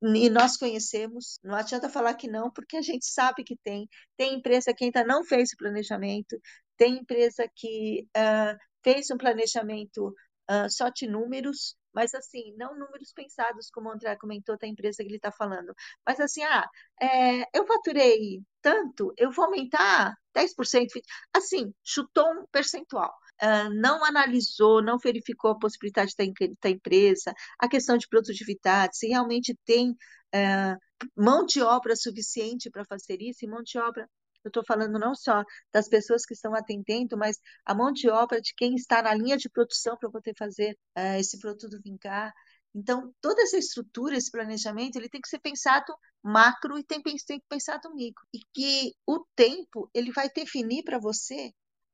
[0.01, 3.87] e nós conhecemos, não adianta falar que não, porque a gente sabe que tem.
[4.17, 6.39] Tem empresa que ainda não fez o planejamento,
[6.77, 10.09] tem empresa que uh, fez um planejamento
[10.49, 14.97] uh, só de números, mas assim, não números pensados, como o André comentou da empresa
[15.01, 15.73] que ele está falando,
[16.05, 16.67] mas assim, ah,
[17.01, 20.87] é, eu faturei tanto, eu vou aumentar 10%,
[21.33, 23.13] assim, chutou um percentual.
[23.41, 26.25] uh, não analisou, não verificou a possibilidade da,
[26.61, 30.77] da, empresa, a questão de produtividade, se realmente tem uh,
[31.15, 34.09] mão de obra suficiente para fazer isso, e mão de obra
[34.45, 38.41] eu estou falando não só das pessoas que estão atendendo, mas a mão de obra
[38.41, 42.31] de quem está na linha de produção para poder fazer uh, esse produto vingar.
[42.73, 47.39] Então, toda essa estrutura, esse planejamento, ele tem que ser pensado macro e tem, tem
[47.39, 48.23] que pensar no micro.
[48.33, 51.51] E que o tempo, ele vai definir para você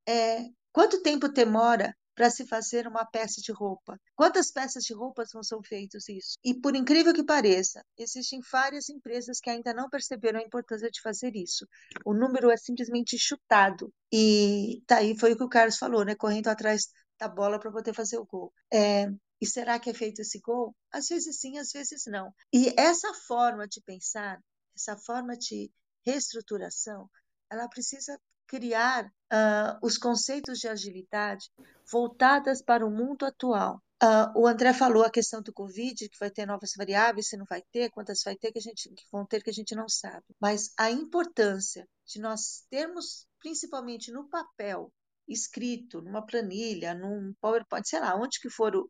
[0.07, 3.99] é, quanto tempo demora para se fazer uma peça de roupa.
[4.15, 6.37] Quantas peças de roupas vão ser feitas isso?
[6.43, 11.01] E por incrível que pareça, existem várias empresas que ainda não perceberam a importância de
[11.01, 11.65] fazer isso.
[12.05, 13.91] O número é simplesmente chutado.
[14.13, 16.13] E tá aí foi o que o Carlos falou, né?
[16.13, 18.53] Correndo atrás da bola para poder fazer o gol.
[18.71, 19.07] É,
[19.41, 20.75] e será que é feito esse gol?
[20.91, 22.31] Às vezes sim, às vezes não.
[22.53, 24.39] E essa forma de pensar,
[24.75, 25.71] essa forma de
[26.05, 27.09] reestruturação,
[27.49, 28.15] ela precisa
[28.51, 31.49] criar uh, os conceitos de agilidade
[31.89, 33.81] voltadas para o mundo atual.
[34.03, 37.45] Uh, o André falou a questão do Covid, que vai ter novas variáveis, se não
[37.45, 39.87] vai ter, quantas vai ter que a gente que vão ter que a gente não
[39.87, 40.25] sabe.
[40.37, 44.91] Mas a importância de nós termos, principalmente no papel,
[45.31, 48.87] escrito numa planilha, num PowerPoint, sei lá, onde que for o,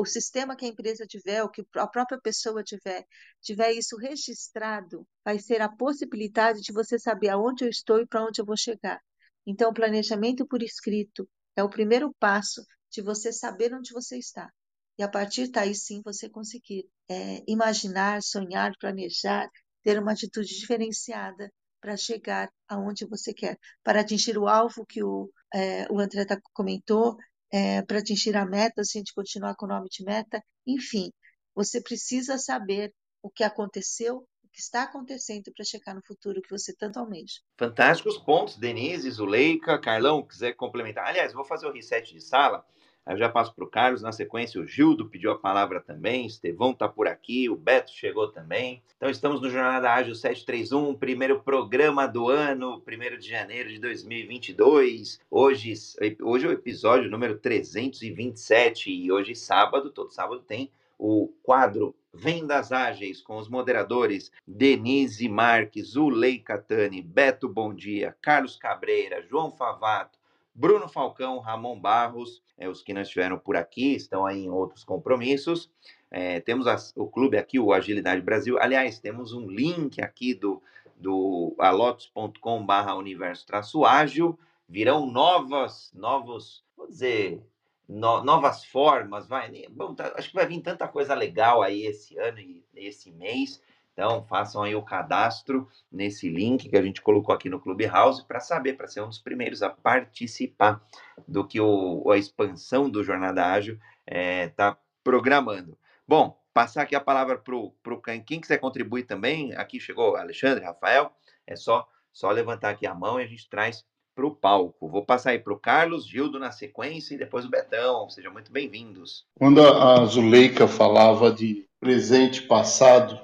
[0.00, 3.04] o sistema que a empresa tiver, o que a própria pessoa tiver,
[3.40, 8.24] tiver isso registrado, vai ser a possibilidade de você saber aonde eu estou e para
[8.24, 9.00] onde eu vou chegar.
[9.46, 14.50] Então, o planejamento por escrito é o primeiro passo de você saber onde você está.
[14.98, 19.48] E a partir daí sim você conseguir é, imaginar, sonhar, planejar,
[19.82, 21.50] ter uma atitude diferenciada
[21.82, 26.40] para chegar aonde você quer, para atingir o alvo que o, é, o André tá,
[26.54, 27.16] comentou,
[27.52, 31.10] é, para atingir a meta, se a gente continuar com o nome de meta, enfim,
[31.54, 36.50] você precisa saber o que aconteceu, o que está acontecendo para chegar no futuro que
[36.50, 37.40] você tanto almeja.
[37.58, 41.08] Fantásticos pontos, Denise, Zuleika, Carlão, quiser complementar.
[41.08, 42.64] Aliás, vou fazer o reset de sala
[43.04, 46.70] Eu já passo para o Carlos, na sequência o Gildo pediu a palavra também, Estevão
[46.70, 48.80] está por aqui, o Beto chegou também.
[48.96, 55.20] Então estamos no Jornada Ágil 731, primeiro programa do ano, 1 de janeiro de 2022.
[55.28, 55.74] Hoje,
[56.22, 62.70] hoje é o episódio número 327 e hoje sábado, todo sábado tem o quadro Vendas
[62.70, 70.21] Ágeis com os moderadores Denise Marques, Zulei Catani, Beto Bom Dia, Carlos Cabreira, João Favato,
[70.54, 74.84] Bruno Falcão, Ramon Barros, é, os que não estiveram por aqui, estão aí em outros
[74.84, 75.70] compromissos.
[76.10, 78.58] É, temos as, o clube aqui, o Agilidade Brasil.
[78.60, 80.62] Aliás, temos um link aqui do,
[80.96, 84.38] do alotus.com barra universo traço ágil.
[84.68, 87.42] Virão novas, novos, vou dizer,
[87.88, 89.50] no, novas formas, vai.
[89.70, 93.60] Bom, tá, acho que vai vir tanta coisa legal aí esse ano e esse mês.
[93.92, 98.40] Então, façam aí o cadastro nesse link que a gente colocou aqui no Clubhouse para
[98.40, 100.82] saber, para ser um dos primeiros a participar
[101.28, 105.76] do que o, a expansão do Jornada Ágil está é, tá programando.
[106.08, 109.54] Bom, passar aqui a palavra para o quem quiser contribuir também.
[109.54, 111.12] Aqui chegou Alexandre, Rafael.
[111.46, 114.88] É só, só levantar aqui a mão e a gente traz para o palco.
[114.88, 118.08] Vou passar aí para o Carlos, Gildo na sequência e depois o Betão.
[118.08, 119.26] Sejam muito bem-vindos.
[119.38, 123.18] Quando a Zuleika falava de presente, passado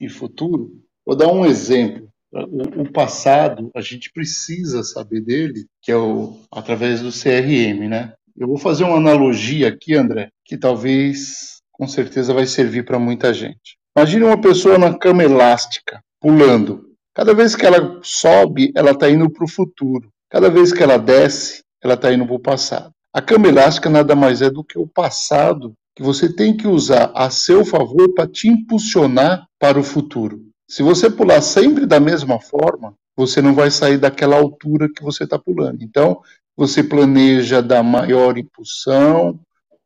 [0.00, 0.70] e futuro.
[1.04, 2.08] Vou dar um exemplo.
[2.30, 8.12] O, passado, a gente precisa saber dele, que é o, através do CRM, né?
[8.36, 13.32] Eu vou fazer uma analogia aqui, André, que talvez, com certeza, vai servir para muita
[13.32, 13.78] gente.
[13.96, 16.88] Imagine uma pessoa na cama elástica, pulando.
[17.14, 20.08] Cada vez que ela sobe, ela está indo para o futuro.
[20.30, 22.92] Cada vez que ela desce, ela está indo para o passado.
[23.12, 27.10] A cama elástica nada mais é do que o passado que você tem que usar
[27.12, 30.40] a seu favor para te impulsionar para o futuro.
[30.70, 35.24] Se você pular sempre da mesma forma, você não vai sair daquela altura que você
[35.24, 35.82] está pulando.
[35.82, 36.22] Então,
[36.56, 39.40] você planeja dar maior impulsão,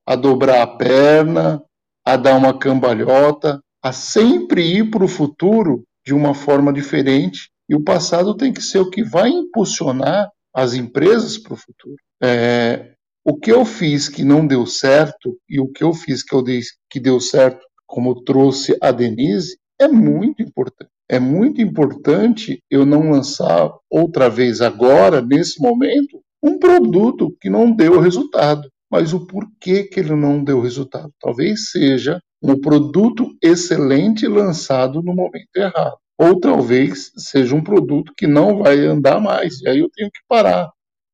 [0.07, 1.62] a dobrar a perna,
[2.05, 7.48] a dar uma cambalhota, a sempre ir para o futuro de uma forma diferente.
[7.70, 11.96] E o passado tem que ser o que vai impulsionar as empresas para o futuro.
[12.22, 12.91] É,
[13.24, 16.42] o que eu fiz que não deu certo e o que eu fiz que eu
[16.42, 20.90] dei, que deu certo, como trouxe a Denise, é muito importante.
[21.08, 27.70] É muito importante eu não lançar outra vez agora, nesse momento, um produto que não
[27.70, 28.68] deu resultado.
[28.90, 31.10] Mas o porquê que ele não deu resultado?
[31.20, 35.96] Talvez seja um produto excelente lançado no momento errado.
[36.18, 39.60] Ou talvez seja um produto que não vai andar mais.
[39.60, 40.70] E aí eu tenho que parar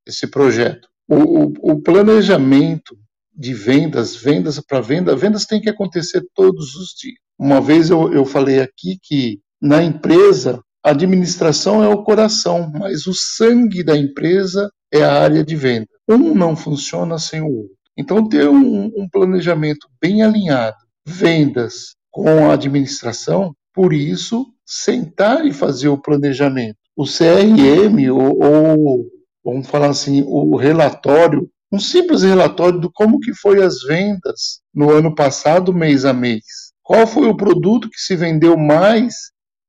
[0.06, 0.88] esse projeto.
[1.08, 2.94] O, o, planejamento
[3.34, 7.16] de vendas, vendas para venda, vendas tem que acontecer todos os dias.
[7.38, 13.06] Uma vez eu, eu falei aqui que na empresa a administração é o coração, mas
[13.06, 15.86] o sangue da empresa é a área de venda.
[16.08, 17.76] Um não funciona sem o outro.
[17.96, 25.52] Então, ter um, um planejamento bem alinhado, vendas com a administração, por isso, sentar e
[25.52, 26.76] fazer o planejamento.
[26.96, 29.06] O CRM, ou, ou
[29.52, 34.90] vamos falar assim, o relatório, um simples relatório do como que foi as vendas no
[34.90, 36.44] ano passado, mês a mês.
[36.82, 39.14] Qual foi o produto que se vendeu mais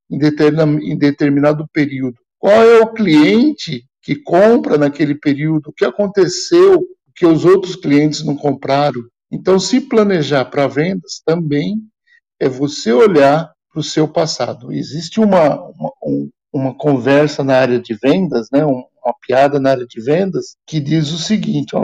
[0.10, 2.16] em determinado período?
[2.38, 5.68] Qual é o cliente que compra naquele período?
[5.68, 6.82] O que aconteceu
[7.16, 9.02] que os outros clientes não compraram?
[9.32, 11.76] Então, se planejar para vendas também
[12.40, 14.72] é você olhar para o seu passado.
[14.72, 15.92] Existe uma, uma,
[16.52, 18.66] uma, conversa na área de vendas, né,
[19.04, 21.76] uma piada na área de vendas, que diz o seguinte: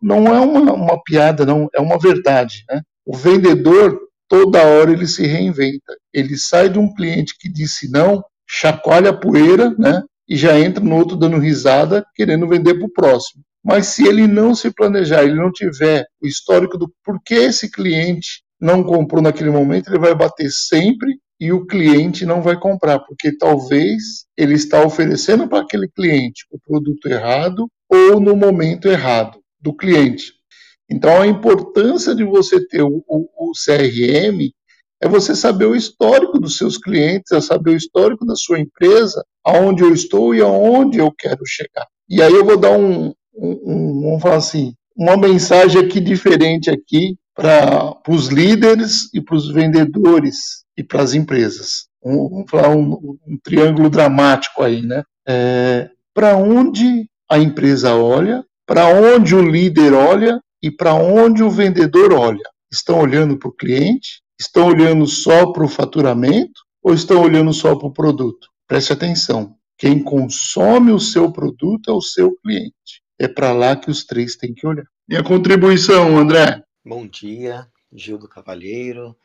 [0.00, 2.64] não é uma, uma piada, não, é uma verdade.
[2.68, 2.82] Né?
[3.04, 3.98] O vendedor,
[4.28, 5.96] toda hora, ele se reinventa.
[6.12, 10.02] Ele sai de um cliente que disse não, chacoalha a poeira, né?
[10.28, 13.42] E já entra no outro dando risada, querendo vender para o próximo.
[13.62, 18.43] Mas se ele não se planejar, ele não tiver o histórico do porquê esse cliente
[18.60, 23.36] não comprou naquele momento, ele vai bater sempre e o cliente não vai comprar, porque
[23.36, 29.74] talvez ele está oferecendo para aquele cliente o produto errado ou no momento errado do
[29.74, 30.32] cliente.
[30.90, 34.50] Então, a importância de você ter o, o, o CRM
[35.02, 39.24] é você saber o histórico dos seus clientes, é saber o histórico da sua empresa,
[39.44, 41.86] aonde eu estou e aonde eu quero chegar.
[42.08, 46.70] E aí eu vou dar um, um, um vamos falar assim, uma mensagem aqui diferente
[46.70, 51.86] aqui para os líderes e para os vendedores e para as empresas.
[52.02, 55.02] Um, vamos falar um, um, triângulo dramático aí, né?
[55.26, 61.50] É, para onde a empresa olha, para onde o líder olha e para onde o
[61.50, 62.42] vendedor olha.
[62.70, 64.22] Estão olhando para o cliente?
[64.38, 68.48] Estão olhando só para o faturamento ou estão olhando só para o produto?
[68.66, 69.54] Preste atenção.
[69.78, 73.02] Quem consome o seu produto é o seu cliente.
[73.18, 74.86] É para lá que os três têm que olhar.
[75.08, 76.62] E a contribuição, André?
[76.86, 79.16] Bom dia, Gil do Cavalheiro,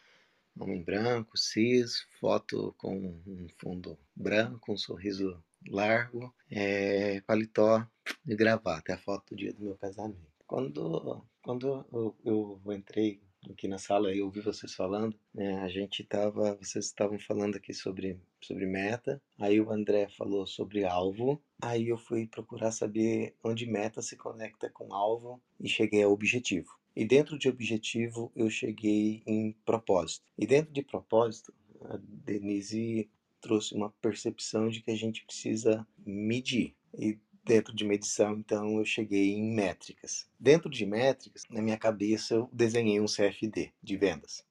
[0.58, 2.96] homem branco, cis, foto com
[3.28, 7.86] um fundo branco, um sorriso largo, é, paletó
[8.24, 10.26] de gravata, é a foto do dia do meu casamento.
[10.48, 16.02] Quando, quando eu, eu entrei aqui na sala e ouvi vocês falando, né, a gente
[16.06, 21.90] tava, vocês estavam falando aqui sobre, sobre meta, aí o André falou sobre alvo, aí
[21.90, 26.79] eu fui procurar saber onde meta se conecta com alvo e cheguei ao objetivo.
[27.00, 30.26] E dentro de objetivo eu cheguei em propósito.
[30.38, 31.54] E dentro de propósito,
[31.86, 36.76] a Denise trouxe uma percepção de que a gente precisa medir.
[36.94, 40.30] E dentro de medição, então, eu cheguei em métricas.
[40.38, 44.46] Dentro de métricas, na minha cabeça, eu desenhei um CFD de vendas.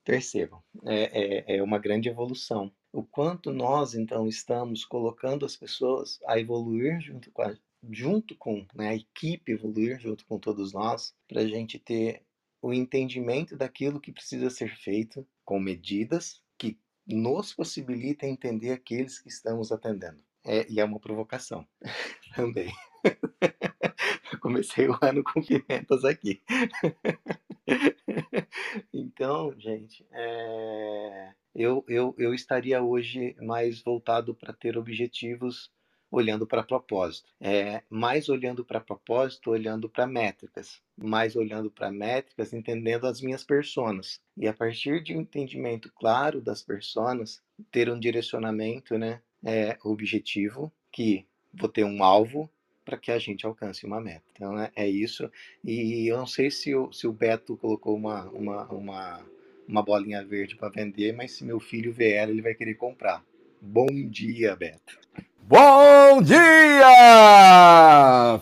[0.03, 2.73] Percebam, é, é, é, uma grande evolução.
[2.91, 7.55] O quanto nós, então, estamos colocando as pessoas a evoluir junto com a,
[7.89, 12.23] junto com né, a equipe, evoluir junto com todos nós, para a gente ter
[12.61, 16.77] o entendimento daquilo que precisa ser feito com medidas que
[17.07, 20.21] nos possibilitem entender aqueles que estamos atendendo.
[20.45, 21.67] É, e é uma provocação
[22.35, 22.71] também.
[24.39, 26.41] comecei o ano com pimentas aqui.
[28.93, 35.71] então, gente, é, eu, eu, eu estaria hoje mais voltado para ter objetivos
[36.11, 37.29] olhando para propósito.
[37.39, 40.81] É, mais olhando para propósito, olhando para métricas.
[40.97, 44.19] Mais olhando para métricas, entendendo as minhas personas.
[44.37, 47.41] E a partir de um entendimento claro das personas,
[47.71, 49.21] ter um direcionamento, né?
[49.43, 52.49] é, objetivo, que vou ter um alvo
[52.83, 54.23] para que a gente alcance uma meta.
[54.33, 55.29] Então é, é, isso.
[55.63, 59.25] E eu não sei se o, se o Beto colocou uma, uma, uma,
[59.67, 63.23] uma bolinha verde para vender, mas se meu filho ela, ele vai querer comprar.
[63.61, 64.99] Bom dia, Beto.
[65.51, 66.37] Bom dia!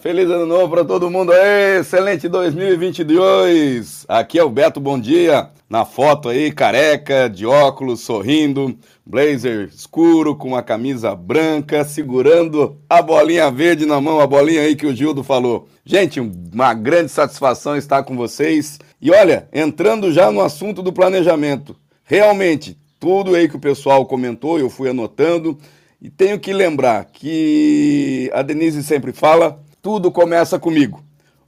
[0.01, 4.03] Feliz ano novo para todo mundo aí, excelente 2022.
[4.09, 5.49] Aqui é o Beto, bom dia.
[5.69, 13.01] Na foto aí, careca, de óculos, sorrindo, blazer escuro com uma camisa branca, segurando a
[13.01, 15.69] bolinha verde na mão, a bolinha aí que o Gildo falou.
[15.85, 18.79] Gente, uma grande satisfação estar com vocês.
[19.01, 24.59] E olha, entrando já no assunto do planejamento, realmente, tudo aí que o pessoal comentou,
[24.59, 25.57] eu fui anotando.
[26.01, 31.03] E tenho que lembrar que a Denise sempre fala: tudo começa comigo.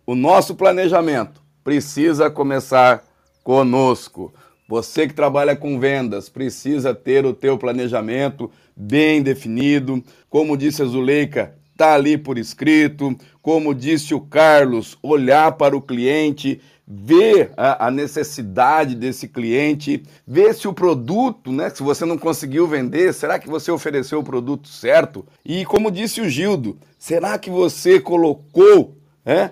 [0.06, 3.04] O nosso planejamento precisa começar
[3.44, 4.34] conosco.
[4.68, 10.04] Você que trabalha com vendas precisa ter o teu planejamento bem definido.
[10.30, 15.82] Como disse a Zuleika, está ali por escrito, como disse o Carlos, olhar para o
[15.82, 16.60] cliente,
[16.92, 23.14] ver a, necessidade desse cliente, ver se o produto, né, se você não conseguiu vender,
[23.14, 25.24] será que você ofereceu o produto certo?
[25.46, 29.52] E como disse o Gildo, será que você colocou né,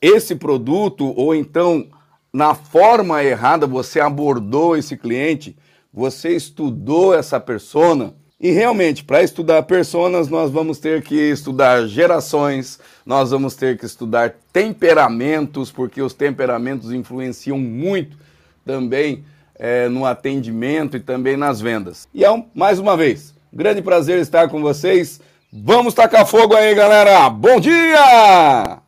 [0.00, 1.86] esse produto ou então
[2.32, 5.54] na forma errada você abordou esse cliente,
[5.92, 8.14] você estudou essa persona?
[8.42, 13.84] E realmente, para estudar personas, nós vamos ter que estudar gerações, nós vamos ter que
[13.84, 18.16] estudar temperamentos, porque os temperamentos influenciam muito
[18.64, 19.26] também
[19.56, 22.08] é, no atendimento e também nas vendas.
[22.14, 25.20] E é um, mais uma vez, grande prazer estar com vocês.
[25.52, 27.28] Vamos tacar fogo aí, galera!
[27.28, 28.80] Bom dia!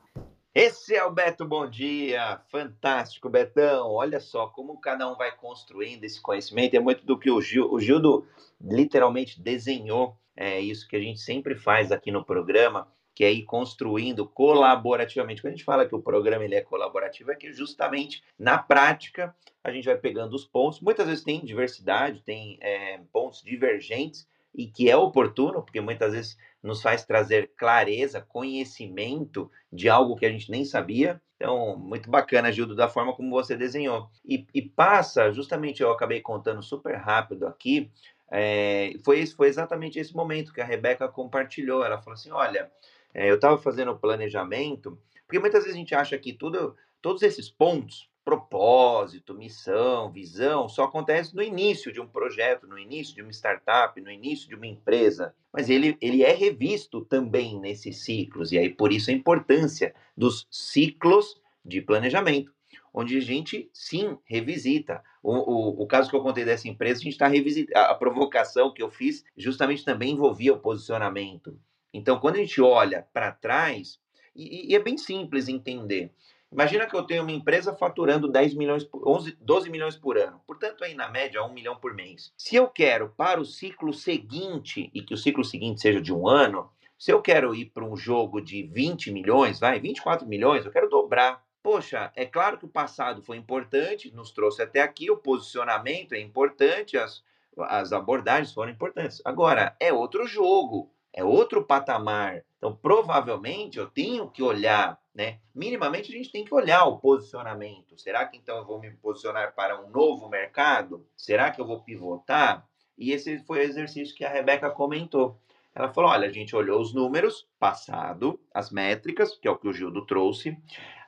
[0.54, 3.90] Esse é o Beto Bom Dia, fantástico, Betão.
[3.90, 6.74] Olha só como cada um vai construindo esse conhecimento.
[6.74, 8.26] É muito do que o, Gil, o Gildo
[8.62, 10.16] literalmente desenhou.
[10.36, 15.42] É isso que a gente sempre faz aqui no programa, que é ir construindo colaborativamente.
[15.42, 19.34] Quando a gente fala que o programa ele é colaborativo, é que justamente na prática
[19.62, 20.80] a gente vai pegando os pontos.
[20.80, 26.36] Muitas vezes tem diversidade, tem é, pontos divergentes, e que é oportuno, porque muitas vezes
[26.62, 31.20] nos faz trazer clareza, conhecimento de algo que a gente nem sabia.
[31.36, 34.08] Então, muito bacana, Gildo, da forma como você desenhou.
[34.24, 37.90] E, e passa, justamente eu acabei contando super rápido aqui,
[38.34, 41.84] é, foi, foi exatamente esse momento que a Rebeca compartilhou.
[41.84, 42.72] Ela falou assim: olha,
[43.12, 47.50] é, eu estava fazendo planejamento, porque muitas vezes a gente acha que tudo, todos esses
[47.50, 53.32] pontos propósito, missão, visão, só acontece no início de um projeto, no início de uma
[53.32, 55.34] startup, no início de uma empresa.
[55.52, 60.46] Mas ele, ele é revisto também nesses ciclos, e aí por isso a importância dos
[60.50, 62.52] ciclos de planejamento,
[62.92, 65.02] onde a gente sim revisita.
[65.22, 67.78] O, o, o caso que eu contei dessa empresa, a gente está revisitando.
[67.78, 71.58] A provocação que eu fiz justamente também envolvia o posicionamento.
[71.92, 74.00] Então, quando a gente olha para trás,
[74.34, 76.12] e, e é bem simples entender.
[76.50, 80.38] Imagina que eu tenho uma empresa faturando 10 milhões, 11, 12 milhões por ano.
[80.46, 82.32] Portanto, aí na média, 1 milhão por mês.
[82.36, 86.28] Se eu quero para o ciclo seguinte, e que o ciclo seguinte seja de um
[86.28, 90.70] ano, se eu quero ir para um jogo de 20 milhões, vai, 24 milhões, eu
[90.70, 91.42] quero dobrar.
[91.62, 96.20] Poxa, é claro que o passado foi importante, nos trouxe até aqui, o posicionamento é
[96.20, 97.22] importante, as,
[97.58, 99.22] as abordagens foram importantes.
[99.24, 102.42] Agora, é outro jogo é outro patamar.
[102.56, 105.38] Então, provavelmente eu tenho que olhar, né?
[105.54, 107.98] Minimamente a gente tem que olhar o posicionamento.
[107.98, 111.06] Será que então eu vou me posicionar para um novo mercado?
[111.16, 112.66] Será que eu vou pivotar?
[112.96, 115.38] E esse foi o exercício que a Rebeca comentou.
[115.74, 119.68] Ela falou: olha, a gente olhou os números, passado, as métricas, que é o que
[119.68, 120.56] o Gildo trouxe.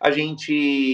[0.04, 0.52] A gente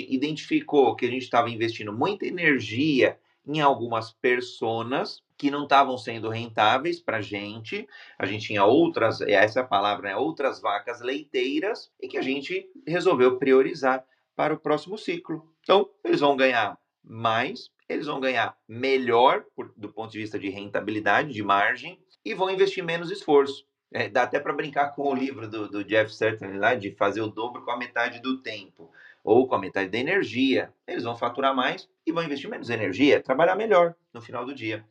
[0.09, 6.29] identificou que a gente estava investindo muita energia em algumas personas que não estavam sendo
[6.29, 7.89] rentáveis para a gente.
[8.17, 10.17] A gente tinha outras, essa é a palavra, né?
[10.17, 14.07] outras vacas leiteiras, e que a gente resolveu priorizar
[14.37, 15.53] para o próximo ciclo.
[15.61, 20.51] Então, eles vão ganhar mais, eles vão ganhar melhor por, do ponto de vista de
[20.51, 23.67] rentabilidade, de margem, e vão investir menos esforço.
[23.93, 27.20] É, dá até para brincar com o livro do, do Jeff Sutton lá, de fazer
[27.20, 28.91] o dobro com a metade do tempo
[29.24, 33.20] ou com a metade da energia, eles vão faturar mais e vão investir menos energia,
[33.20, 34.84] trabalhar melhor no final do dia.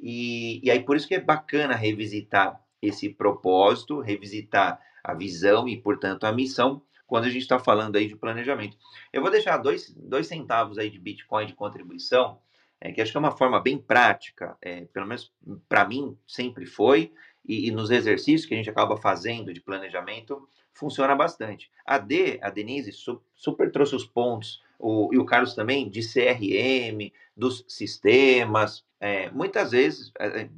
[0.00, 5.76] E, e aí por isso que é bacana revisitar esse propósito, revisitar a visão e,
[5.76, 8.76] portanto, a missão quando a gente está falando aí de planejamento.
[9.12, 12.38] Eu vou deixar dois, dois centavos aí de Bitcoin de contribuição,
[12.80, 15.32] é, que acho que é uma forma bem prática, é, pelo menos
[15.68, 17.12] para mim sempre foi,
[17.46, 21.70] e, e, nos exercícios que a gente acaba fazendo de planejamento, funciona bastante.
[21.84, 26.00] A D, a Denise, su, super trouxe os pontos, o, e o Carlos também, de
[26.00, 28.84] CRM, dos sistemas.
[29.00, 30.48] É, muitas vezes, é, é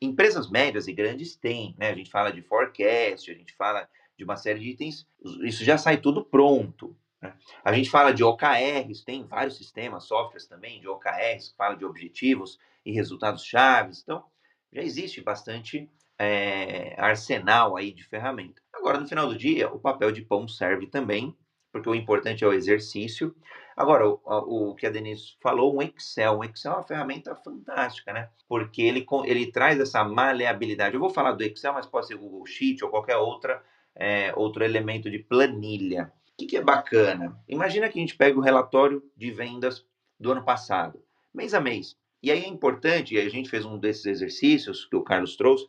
[0.00, 1.90] empresas médias e grandes têm, né?
[1.90, 5.06] A gente fala de forecast, a gente fala de uma série de itens,
[5.42, 6.96] isso já sai tudo pronto.
[7.20, 7.34] Né?
[7.64, 11.84] A gente fala de OKRs, tem vários sistemas, softwares também de OKRs, que fala de
[11.84, 14.00] objetivos e resultados chaves.
[14.02, 14.24] Então,
[14.72, 15.90] já existe bastante
[16.20, 18.60] é, arsenal aí de ferramenta.
[18.74, 21.34] Agora, no final do dia, o papel de pão serve também,
[21.72, 23.34] porque o importante é o exercício.
[23.74, 26.38] Agora, o, o, que a Denise falou, um Excel.
[26.38, 28.28] Um Excel é uma ferramenta fantástica, né?
[28.46, 30.94] Porque ele, ele traz essa maleabilidade.
[30.94, 33.62] Eu vou falar do Excel, mas pode ser Google Sheet ou qualquer outra,
[33.94, 36.12] é, outro elemento de planilha.
[36.34, 37.34] O que, que é bacana?
[37.48, 39.86] Imagina que a gente pega o relatório de vendas
[40.18, 41.02] do ano passado,
[41.32, 41.96] mês a mês.
[42.22, 45.66] E aí é importante, e a gente fez um desses exercícios que o Carlos trouxe,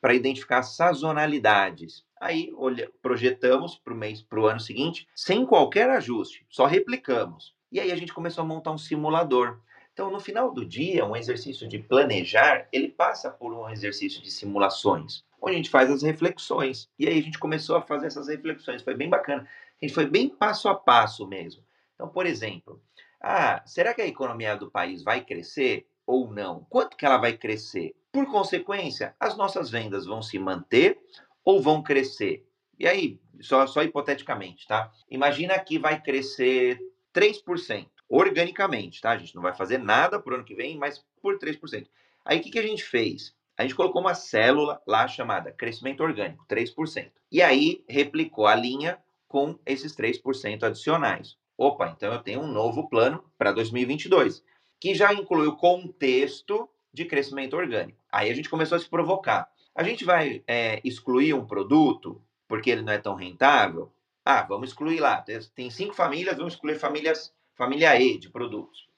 [0.00, 2.04] para identificar sazonalidades.
[2.20, 7.54] Aí olha, projetamos para o mês, para o ano seguinte, sem qualquer ajuste, só replicamos.
[7.72, 9.60] E aí a gente começou a montar um simulador.
[9.92, 14.30] Então, no final do dia, um exercício de planejar, ele passa por um exercício de
[14.30, 15.24] simulações.
[15.42, 16.88] onde a gente faz as reflexões.
[16.98, 19.48] E aí a gente começou a fazer essas reflexões, foi bem bacana.
[19.80, 21.62] A gente foi bem passo a passo mesmo.
[21.94, 22.82] Então, por exemplo,
[23.20, 26.66] ah, será que a economia do país vai crescer ou não?
[26.68, 27.94] Quanto que ela vai crescer?
[28.12, 30.98] Por consequência, as nossas vendas vão se manter
[31.44, 32.46] ou vão crescer?
[32.78, 34.90] E aí, só, só hipoteticamente, tá?
[35.08, 36.80] Imagina que vai crescer
[37.14, 39.10] 3%, organicamente, tá?
[39.10, 41.86] A gente não vai fazer nada por ano que vem, mas por 3%.
[42.24, 43.34] Aí o que, que a gente fez?
[43.56, 47.10] A gente colocou uma célula lá chamada crescimento orgânico, 3%.
[47.30, 48.98] E aí replicou a linha
[49.28, 51.36] com esses 3% adicionais.
[51.56, 54.42] Opa, então eu tenho um novo plano para 2022,
[54.80, 58.02] que já inclui o contexto de crescimento orgânico.
[58.10, 59.48] Aí a gente começou a se provocar.
[59.74, 63.92] A gente vai é, excluir um produto porque ele não é tão rentável?
[64.24, 65.24] Ah, vamos excluir lá.
[65.54, 68.88] Tem cinco famílias, vamos excluir famílias, família E de produtos.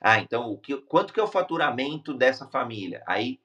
[0.00, 3.02] Ah, então o que, quanto que é o faturamento dessa família?
[3.06, 3.38] Aí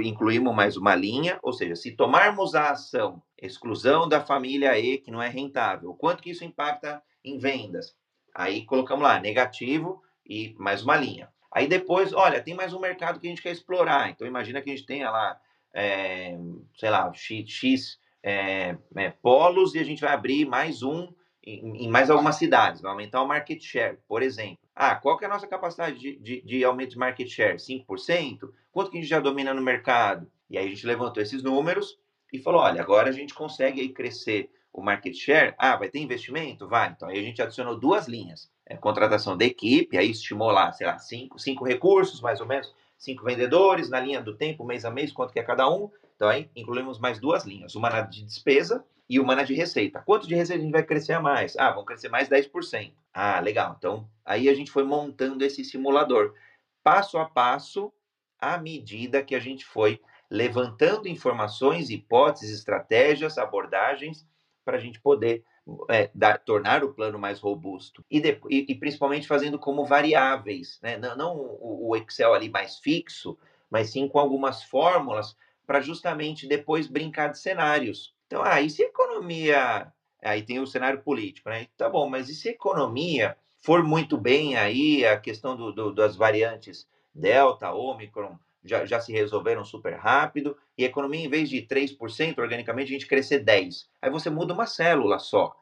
[0.00, 5.10] incluímos mais uma linha, ou seja, se tomarmos a ação exclusão da família E que
[5.10, 7.94] não é rentável, quanto que isso impacta em vendas?
[8.34, 11.30] Aí colocamos lá negativo e mais uma linha.
[11.52, 14.10] Aí depois, olha, tem mais um mercado que a gente quer explorar.
[14.10, 15.40] Então imagina que a gente tenha lá,
[15.74, 16.36] é,
[16.76, 21.08] sei lá, X, X é, é, polos e a gente vai abrir mais um
[21.46, 24.58] em, em, mais algumas cidades, vai aumentar o market share, por exemplo.
[24.74, 27.54] Ah, qual que é a nossa capacidade de, de, de aumento de market share?
[27.54, 28.50] 5%?
[28.72, 30.30] Quanto que a gente já domina no mercado?
[30.50, 31.98] E aí a gente levantou esses números
[32.32, 35.54] e falou, olha, agora a gente consegue aí crescer o market share.
[35.56, 36.68] Ah, vai ter investimento?
[36.68, 36.90] Vai.
[36.90, 38.50] Então aí a gente adicionou duas linhas.
[38.66, 42.74] É, contratação da equipe, aí estimou lá, sei lá, cinco, cinco recursos, mais ou menos,
[42.98, 45.90] cinco vendedores, na linha do tempo, mês a mês, quanto que é cada um.
[46.16, 50.02] Então aí incluímos mais duas linhas, uma na de despesa e uma na de receita.
[50.04, 51.56] Quanto de receita a gente vai crescer a mais?
[51.56, 52.92] Ah, vão crescer mais 10%.
[53.14, 53.76] Ah, legal.
[53.78, 56.34] Então, aí a gente foi montando esse simulador,
[56.82, 57.92] passo a passo,
[58.38, 64.26] à medida que a gente foi levantando informações, hipóteses, estratégias, abordagens,
[64.64, 65.44] para a gente poder
[65.88, 68.04] é, dar, tornar o plano mais robusto.
[68.10, 70.96] E, de, e, e principalmente fazendo como variáveis, né?
[70.96, 73.36] não, não o, o Excel ali mais fixo,
[73.70, 75.36] mas sim com algumas fórmulas
[75.66, 78.14] para justamente depois brincar de cenários.
[78.26, 79.92] Então, ah, e se a economia.
[80.22, 81.66] Aí tem o cenário político, né?
[81.76, 85.92] Tá bom, mas e se a economia for muito bem aí, a questão do, do,
[85.92, 91.48] das variantes Delta, Omicron, já, já se resolveram super rápido, e a economia, em vez
[91.48, 93.86] de 3%, organicamente, a gente crescer 10%.
[94.02, 95.54] Aí você muda uma célula só.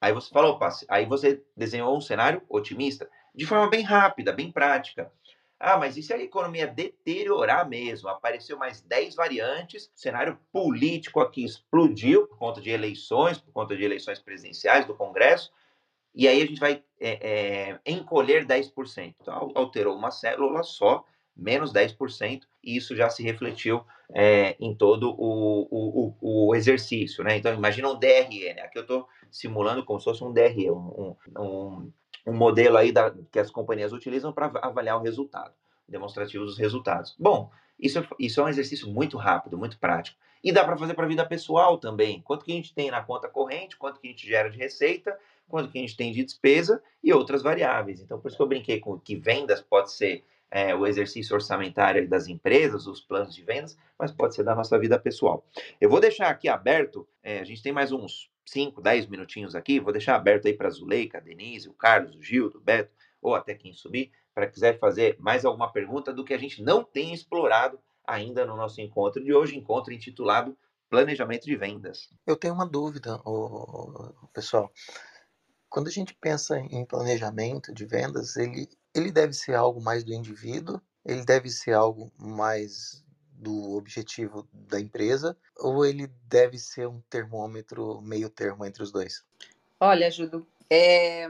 [0.00, 4.50] Aí você fala, opa, aí você desenhou um cenário otimista, de forma bem rápida, bem
[4.50, 5.12] prática.
[5.58, 8.08] Ah, mas e se a economia deteriorar mesmo?
[8.08, 13.84] Apareceu mais 10 variantes, cenário político aqui explodiu por conta de eleições, por conta de
[13.84, 15.52] eleições presidenciais do Congresso,
[16.14, 19.14] e aí a gente vai é, é, encolher 10%.
[19.20, 21.04] Então, alterou uma célula só,
[21.36, 27.24] menos 10%, e isso já se refletiu é, em todo o, o, o, exercício.
[27.24, 27.36] Né?
[27.36, 28.62] Então, imagina um DRE, né?
[28.62, 31.92] aqui eu estou simulando como se fosse um DRE, um, um,
[32.26, 35.54] um modelo aí da, que as companhias utilizam para avaliar o resultado,
[35.88, 37.14] demonstrativo dos resultados.
[37.18, 40.18] Bom, isso, isso é um exercício muito rápido, muito prático.
[40.42, 42.22] E dá para fazer para a vida pessoal também.
[42.22, 45.16] Quanto que a gente tem na conta corrente, quanto que a gente gera de receita,
[45.48, 48.00] quanto que a gente tem de despesa e outras variáveis.
[48.00, 52.08] Então, por isso que eu brinquei com que vendas pode ser é, o exercício orçamentário
[52.08, 55.46] das empresas, os planos de vendas, mas pode ser da nossa vida pessoal.
[55.80, 59.78] Eu vou deixar aqui aberto, é, a gente tem mais uns 5, 10 minutinhos aqui,
[59.78, 62.92] vou deixar aberto aí para a Zuleika, a Denise, o Carlos, o Gildo, o Beto,
[63.22, 66.82] ou até quem subir, para quiser fazer mais alguma pergunta do que a gente não
[66.82, 70.56] tem explorado ainda no nosso encontro de hoje, encontro intitulado
[70.88, 72.08] Planejamento de Vendas.
[72.26, 73.20] Eu tenho uma dúvida,
[74.32, 74.72] pessoal.
[75.68, 80.12] Quando a gente pensa em planejamento de vendas, ele ele deve ser algo mais do
[80.12, 87.00] indivíduo, ele deve ser algo mais do objetivo da empresa, ou ele deve ser um
[87.08, 89.24] termômetro meio termo entre os dois?
[89.78, 91.26] Olha, Judo, é...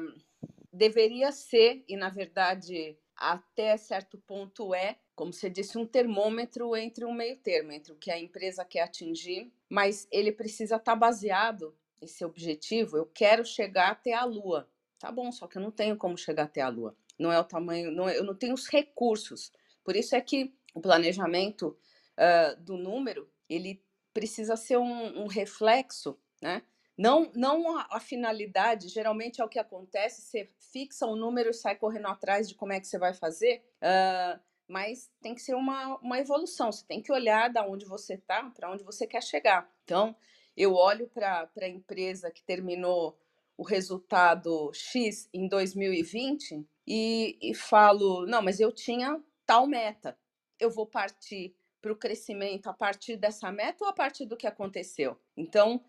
[0.73, 7.05] deveria ser, e na verdade até certo ponto é, como você disse, um termômetro entre
[7.05, 11.77] um meio termo, entre o que a empresa quer atingir, mas ele precisa estar baseado,
[12.01, 14.67] esse objetivo, eu quero chegar até a Lua.
[14.99, 17.45] Tá bom, só que eu não tenho como chegar até a Lua não é o
[17.45, 19.53] tamanho, não é, eu não tenho os recursos.
[19.85, 21.77] Por isso é que o planejamento
[22.17, 26.63] uh, do número ele precisa ser um, um reflexo, né?
[26.97, 31.49] Não, não a, a, finalidade, geralmente é o que acontece, você fixa o um número
[31.49, 35.41] e sai correndo atrás de como é que você vai fazer, uh, mas tem que
[35.41, 39.07] ser uma, uma evolução, você tem que olhar da onde você está para onde você
[39.07, 39.71] quer chegar.
[39.85, 40.15] Então,
[40.55, 43.19] eu olho para a empresa que terminou
[43.61, 50.17] o resultado X em 2020 e, e falo, não, mas eu tinha tal meta,
[50.59, 54.47] eu vou partir para o crescimento a partir dessa meta ou a partir do que
[54.47, 55.15] aconteceu?
[55.37, 55.85] Então,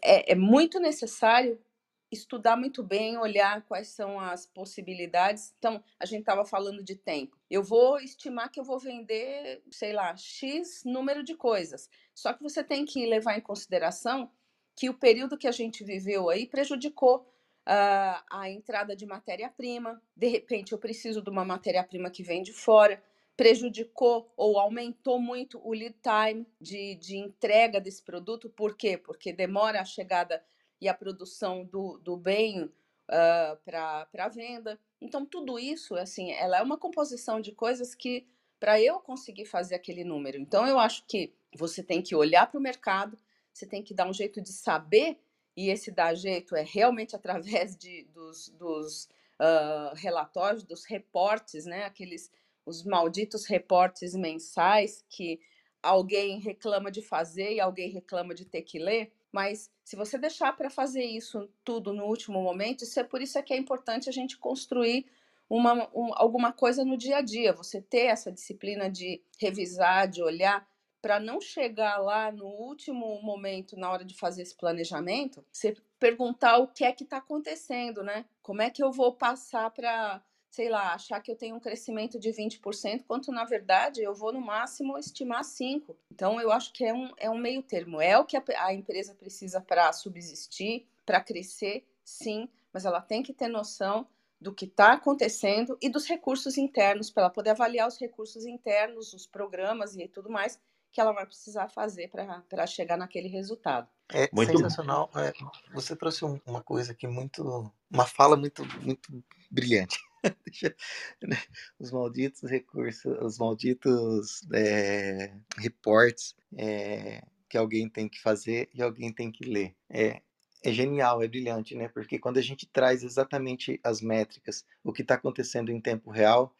[0.00, 1.60] é, é muito necessário
[2.08, 5.52] estudar muito bem, olhar quais são as possibilidades.
[5.58, 7.36] Então, a gente estava falando de tempo.
[7.50, 11.90] Eu vou estimar que eu vou vender, sei lá, X número de coisas.
[12.14, 14.30] Só que você tem que levar em consideração
[14.76, 17.26] que o período que a gente viveu aí prejudicou
[17.66, 20.00] uh, a entrada de matéria-prima.
[20.14, 23.02] De repente, eu preciso de uma matéria-prima que vem de fora.
[23.36, 28.50] Prejudicou ou aumentou muito o lead time de, de entrega desse produto.
[28.50, 28.96] Por quê?
[28.96, 30.44] Porque demora a chegada
[30.80, 32.72] e a produção do, do bem uh,
[33.08, 34.78] ah, para venda.
[35.00, 38.26] Então, tudo isso, assim, ela é uma composição de coisas que,
[38.60, 40.38] para eu conseguir fazer aquele número.
[40.38, 43.18] Então, eu acho que você tem que olhar para o mercado,
[43.56, 45.18] você tem que dar um jeito de saber,
[45.56, 49.08] e esse dar jeito é realmente através de, dos, dos
[49.40, 51.84] uh, relatórios, dos reportes, né?
[51.84, 52.30] Aqueles,
[52.66, 55.40] os malditos reportes mensais que
[55.82, 59.10] alguém reclama de fazer e alguém reclama de ter que ler.
[59.32, 63.38] Mas se você deixar para fazer isso tudo no último momento, isso é por isso
[63.38, 65.06] é que é importante a gente construir
[65.48, 67.52] uma, um, alguma coisa no dia a dia.
[67.52, 70.66] Você ter essa disciplina de revisar, de olhar,
[71.06, 76.58] para não chegar lá no último momento, na hora de fazer esse planejamento, você perguntar
[76.58, 78.24] o que é que está acontecendo, né?
[78.42, 82.18] Como é que eu vou passar para sei lá, achar que eu tenho um crescimento
[82.18, 85.94] de 20%, quanto na verdade eu vou no máximo estimar 5%.
[86.10, 88.00] Então eu acho que é um, é um meio termo.
[88.00, 93.22] É o que a, a empresa precisa para subsistir, para crescer, sim, mas ela tem
[93.22, 94.08] que ter noção
[94.40, 99.14] do que está acontecendo e dos recursos internos, para ela poder avaliar os recursos internos,
[99.14, 100.58] os programas e tudo mais
[100.96, 103.86] que ela vai precisar fazer para chegar naquele resultado.
[104.10, 105.10] É muito sensacional.
[105.14, 105.30] É,
[105.74, 109.98] você trouxe uma coisa aqui muito, uma fala muito, muito brilhante.
[111.22, 111.36] Né,
[111.78, 119.12] os malditos recursos, os malditos é, reportes é, que alguém tem que fazer e alguém
[119.12, 119.76] tem que ler.
[119.88, 120.20] É,
[120.64, 121.86] é genial, é brilhante, né?
[121.86, 126.52] Porque quando a gente traz exatamente as métricas, o que está acontecendo em tempo real,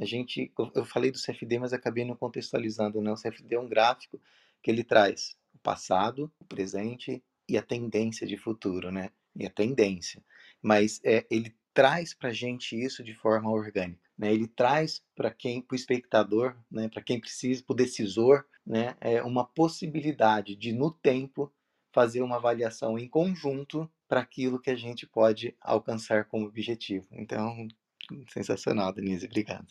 [0.00, 3.12] a gente, eu falei do CFD, mas acabei não contextualizando, né?
[3.12, 4.18] O CFD é um gráfico
[4.62, 9.10] que ele traz o passado, o presente e a tendência de futuro, né?
[9.36, 10.24] E a tendência.
[10.62, 14.00] Mas é, ele traz para a gente isso de forma orgânica.
[14.16, 14.32] Né?
[14.32, 16.88] Ele traz para quem, para o espectador, né?
[16.88, 18.96] para quem precisa, para o decisor, né?
[19.02, 21.52] é uma possibilidade de, no tempo,
[21.92, 27.06] fazer uma avaliação em conjunto para aquilo que a gente pode alcançar como objetivo.
[27.12, 27.68] Então,
[28.28, 29.66] sensacional, Denise, obrigado.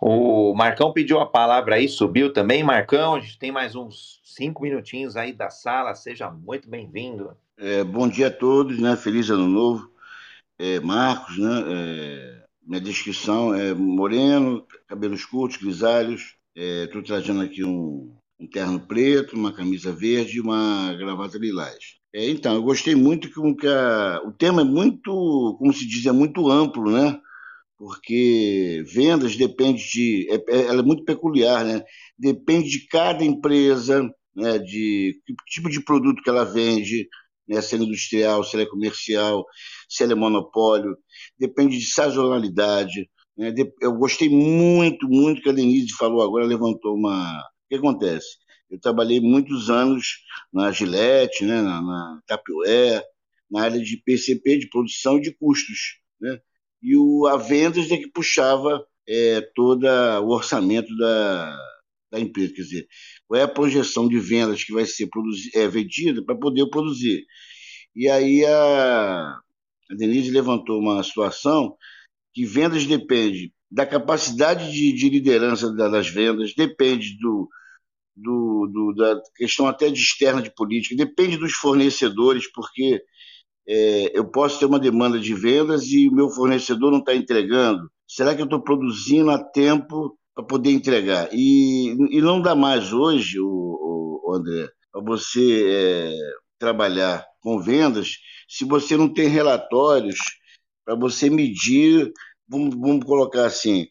[0.00, 2.62] O Marcão pediu a palavra aí, subiu também.
[2.62, 7.36] Marcão, a gente tem mais uns cinco minutinhos aí da sala, seja muito bem-vindo.
[7.56, 8.96] É, bom dia a todos, né?
[8.96, 9.92] Feliz ano novo
[10.62, 11.64] é, Marcos, né?
[11.66, 16.36] É, minha descrição é moreno, cabelos curtos, grisalhos.
[16.54, 21.96] Estou é, trazendo aqui um, um, terno preto, uma camisa verde e uma gravata lilás.
[22.14, 26.06] É, então, eu gostei muito que, que a, o tema é muito, como se diz,
[26.06, 27.20] é muito amplo, né?
[27.82, 31.82] Porque vendas depende de, é, é ela é muito peculiar, né?
[32.16, 34.56] Depende de cada empresa, né?
[34.60, 37.08] De que tipo de produto que ela vende,
[37.48, 37.60] né?
[37.60, 39.44] se é industrial, se é comercial,
[39.88, 40.96] se é monopólio,
[41.36, 43.10] depende de sazonalidade.
[43.36, 43.52] Né?
[43.80, 47.36] Eu gostei muito, muito que a Denise falou agora, levantou uma.
[47.36, 48.28] O que acontece?
[48.70, 50.18] Eu trabalhei muitos anos
[50.52, 51.60] na Gillette, né?
[51.60, 53.02] na, na Tapioé,
[53.50, 55.98] na área de PCP, de produção e de custos.
[56.20, 56.38] Né?
[56.82, 61.56] E o, a vendas é que puxava é, todo o orçamento da,
[62.10, 62.54] da empresa.
[62.54, 62.88] Quer dizer,
[63.26, 65.08] qual é a projeção de vendas que vai ser
[65.54, 67.24] é, vendida para poder produzir.
[67.94, 69.38] E aí a,
[69.90, 71.76] a Denise levantou uma situação
[72.34, 77.48] que vendas depende da capacidade de, de liderança das vendas, depende do,
[78.14, 83.02] do, do, da questão até de externa de política, depende dos fornecedores, porque
[83.68, 87.90] é, eu posso ter uma demanda de vendas e o meu fornecedor não está entregando.
[88.06, 91.28] Será que eu estou produzindo a tempo para poder entregar.
[91.32, 96.16] E, e não dá mais hoje, o, o André, para você é,
[96.58, 98.16] trabalhar com vendas
[98.48, 100.18] se você não tem relatórios
[100.84, 102.12] para você medir,
[102.48, 103.86] vamos, vamos colocar assim,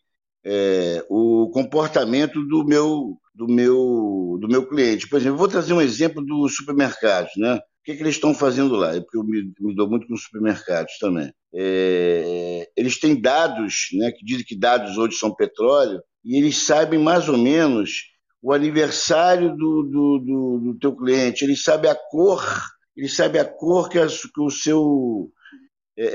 [0.46, 5.08] é, o comportamento do meu, do, meu, do meu cliente.
[5.08, 7.60] Por exemplo, vou trazer um exemplo dos supermercados, né?
[7.82, 8.96] O que, que eles estão fazendo lá?
[8.96, 11.34] É porque eu me, me dou muito com supermercados também.
[11.54, 17.00] É, eles têm dados, né, que dizem que dados hoje são petróleo, e eles sabem
[17.00, 18.12] mais ou menos
[18.42, 22.44] o aniversário do, do, do, do teu cliente, eles sabem a cor,
[22.96, 25.32] eles sabem a cor que, a, que o seu
[25.98, 26.06] é,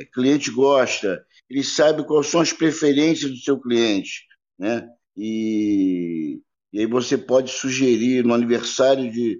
[0.00, 4.24] é, cliente gosta, eles sabem quais são as preferências do seu cliente,
[4.58, 4.88] né?
[5.16, 6.40] E,
[6.72, 9.38] E aí você pode sugerir no aniversário de,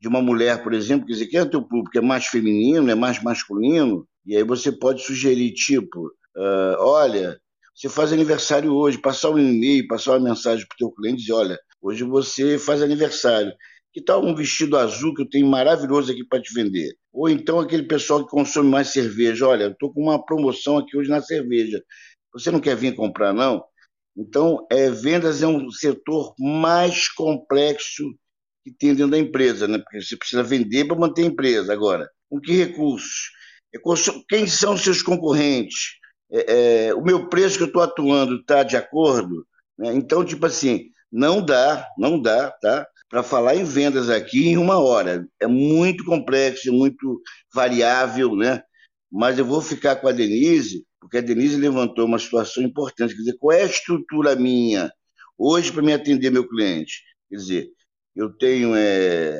[0.00, 1.96] de uma mulher, por exemplo, quer dizer, quem é o teu público?
[1.96, 4.06] É mais feminino, é mais masculino?
[4.24, 7.38] E aí você pode sugerir, tipo, uh, olha,
[7.74, 11.32] você faz aniversário hoje, passar um e-mail, passar uma mensagem para o teu cliente dizer,
[11.32, 13.52] olha, hoje você faz aniversário.
[13.92, 16.94] Que tal um vestido azul que eu tenho maravilhoso aqui para te vender?
[17.12, 21.08] Ou então aquele pessoal que consome mais cerveja, olha, estou com uma promoção aqui hoje
[21.08, 21.82] na cerveja.
[22.32, 23.64] Você não quer vir comprar, não?
[24.16, 28.04] Então, é, vendas é um setor mais complexo
[28.66, 29.78] que tem dentro da empresa, né?
[29.78, 31.72] Porque você precisa vender para manter a empresa.
[31.72, 33.30] Agora, com que recursos?
[33.72, 33.78] É,
[34.28, 35.98] quem são os seus concorrentes?
[36.32, 39.46] É, é, o meu preço que eu estou atuando está de acordo?
[39.78, 39.94] Né?
[39.94, 42.84] Então, tipo assim, não dá, não dá, tá?
[43.08, 45.24] Para falar em vendas aqui em uma hora.
[45.40, 47.20] É muito complexo, é muito
[47.54, 48.60] variável, né?
[49.12, 53.20] Mas eu vou ficar com a Denise porque a Denise levantou uma situação importante, quer
[53.20, 54.92] dizer, qual é a estrutura minha
[55.38, 57.00] hoje para me atender meu cliente?
[57.30, 57.68] Quer dizer,
[58.16, 59.38] eu tenho, é,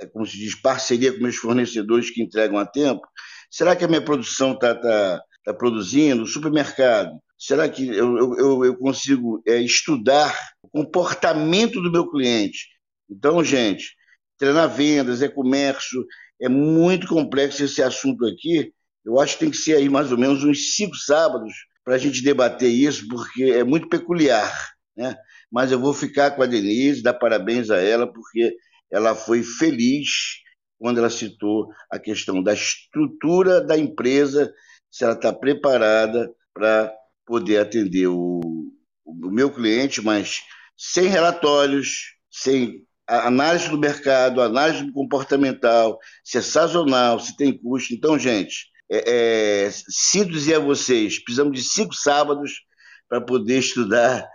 [0.00, 3.02] é, como se diz, parceria com meus fornecedores que entregam a tempo.
[3.50, 6.26] Será que a minha produção está tá, tá produzindo?
[6.26, 7.12] Supermercado.
[7.38, 12.66] Será que eu, eu, eu consigo é, estudar o comportamento do meu cliente?
[13.08, 13.94] Então, gente,
[14.38, 16.04] treinar vendas, é comércio,
[16.40, 18.72] é muito complexo esse assunto aqui,
[19.06, 21.54] eu acho que tem que ser aí mais ou menos uns cinco sábados
[21.84, 24.52] para a gente debater isso, porque é muito peculiar.
[24.96, 25.16] Né?
[25.50, 28.54] Mas eu vou ficar com a Denise, dar parabéns a ela, porque
[28.90, 30.08] ela foi feliz
[30.78, 34.52] quando ela citou a questão da estrutura da empresa,
[34.90, 36.92] se ela está preparada para
[37.24, 38.40] poder atender o,
[39.04, 40.40] o meu cliente, mas
[40.76, 47.94] sem relatórios, sem análise do mercado, análise comportamental, se é sazonal, se tem custo.
[47.94, 52.52] Então, gente, é, é, dizer a vocês, precisamos de cinco sábados
[53.08, 54.28] para poder estudar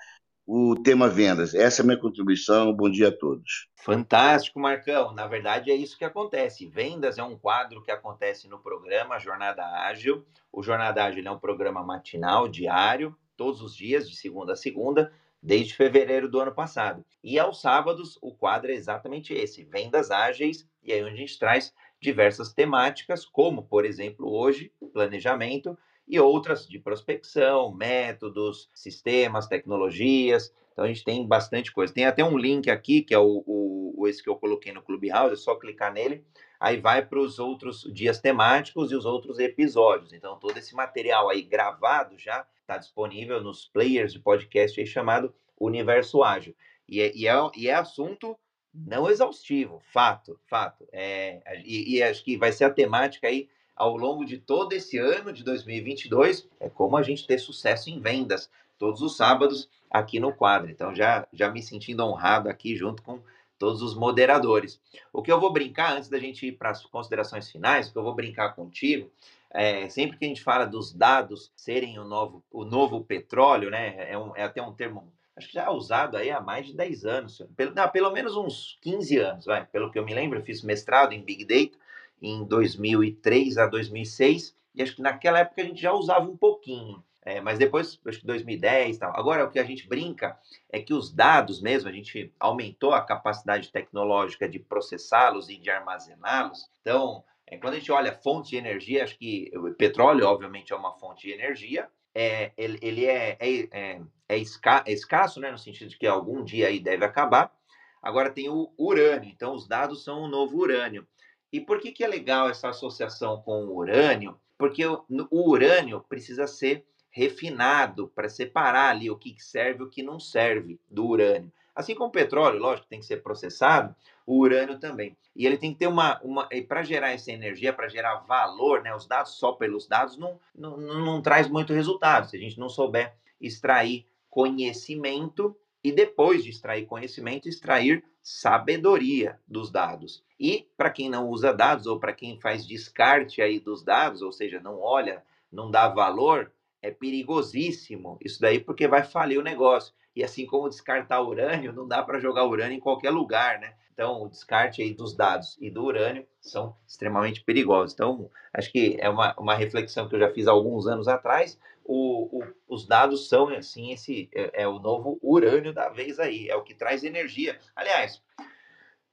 [0.54, 1.56] o tema vendas.
[1.56, 2.74] Essa é a minha contribuição.
[2.74, 3.70] Bom dia a todos.
[3.74, 5.14] Fantástico, Marcão.
[5.14, 6.68] Na verdade, é isso que acontece.
[6.68, 10.26] Vendas é um quadro que acontece no programa Jornada Ágil.
[10.52, 15.14] O Jornada Ágil é um programa matinal, diário, todos os dias, de segunda a segunda,
[15.41, 17.06] desde fevereiro do ano passado.
[17.24, 20.68] E aos sábados, o quadro é exatamente esse: Vendas Ágeis.
[20.84, 25.78] E aí, onde a gente traz diversas temáticas, como, por exemplo, hoje, planejamento,
[26.12, 30.53] e outras de prospecção, métodos, sistemas, tecnologias.
[30.74, 31.93] Então a gente tem bastante coisa.
[31.93, 35.34] Tem até um link aqui, que é o, o esse que eu coloquei no Clubhouse,
[35.34, 36.26] é só clicar nele,
[36.59, 40.12] aí vai para os outros dias temáticos e os outros episódios.
[40.12, 45.34] Então todo esse material aí gravado já está disponível nos players de podcast aí chamado
[45.57, 46.53] Universo Ágil.
[46.89, 48.38] E é, e é, e é assunto
[48.74, 50.86] não exaustivo, fato, fato.
[50.91, 54.97] É, e, e, acho que vai ser a temática aí ao longo de todo esse
[54.97, 60.19] ano de 2022, é como a gente ter sucesso em vendas todos os sábados aqui
[60.19, 60.72] no quadro.
[60.72, 63.19] Então já já me sentindo honrado aqui junto com
[63.57, 64.82] todos os moderadores.
[65.13, 67.97] O que eu vou brincar antes da gente ir para as considerações finais, o que
[67.99, 69.11] eu vou brincar contigo,
[69.51, 74.11] é, sempre que a gente fala dos dados serem o novo, o novo petróleo, né?
[74.11, 76.76] É, um, é até um termo acho que já é usado aí há mais de
[76.76, 79.65] 10 anos, pelo, não, pelo menos uns 15 anos, vai.
[79.65, 81.78] Pelo que eu me lembro, eu fiz mestrado em Big Data
[82.22, 87.03] em 2003 a 2006, e acho que naquela época a gente já usava um pouquinho.
[87.24, 89.15] É, mas depois, acho que 2010 tal.
[89.15, 90.39] Agora, o que a gente brinca
[90.72, 95.69] é que os dados mesmo, a gente aumentou a capacidade tecnológica de processá-los e de
[95.69, 96.67] armazená-los.
[96.82, 100.76] Então, é, quando a gente olha fontes de energia, acho que o petróleo, obviamente, é
[100.76, 105.51] uma fonte de energia, é, ele, ele é, é, é, é, esca, é escasso, né,
[105.51, 107.53] no sentido de que algum dia aí deve acabar.
[108.01, 111.07] Agora tem o urânio, então os dados são o novo urânio.
[111.52, 114.39] E por que, que é legal essa associação com o urânio?
[114.58, 119.89] Porque o, o urânio precisa ser refinado para separar ali o que serve e o
[119.89, 121.52] que não serve do urânio.
[121.76, 123.95] Assim como o petróleo, lógico, tem que ser processado,
[124.26, 125.18] o urânio também.
[125.36, 126.22] E ele tem que ter uma.
[126.22, 130.39] uma para gerar essa energia, para gerar valor, né, os dados só pelos dados não,
[130.54, 132.30] não, não, não traz muito resultado.
[132.30, 139.71] Se a gente não souber extrair conhecimento e depois de extrair conhecimento, extrair sabedoria dos
[139.71, 140.23] dados.
[140.39, 144.32] E para quem não usa dados ou para quem faz descarte aí dos dados, ou
[144.32, 146.51] seja, não olha, não dá valor,
[146.82, 149.93] é perigosíssimo isso daí porque vai falir o negócio.
[150.15, 153.75] E assim como descartar urânio, não dá para jogar urânio em qualquer lugar, né?
[153.93, 157.93] Então, o descarte aí dos dados e do urânio são extremamente perigosos.
[157.93, 161.59] Então, acho que é uma, uma reflexão que eu já fiz há alguns anos atrás.
[161.84, 166.47] O, o, os dados são, assim, esse é, é, o novo urânio da vez aí,
[166.49, 167.59] é o que traz energia.
[167.75, 168.21] Aliás,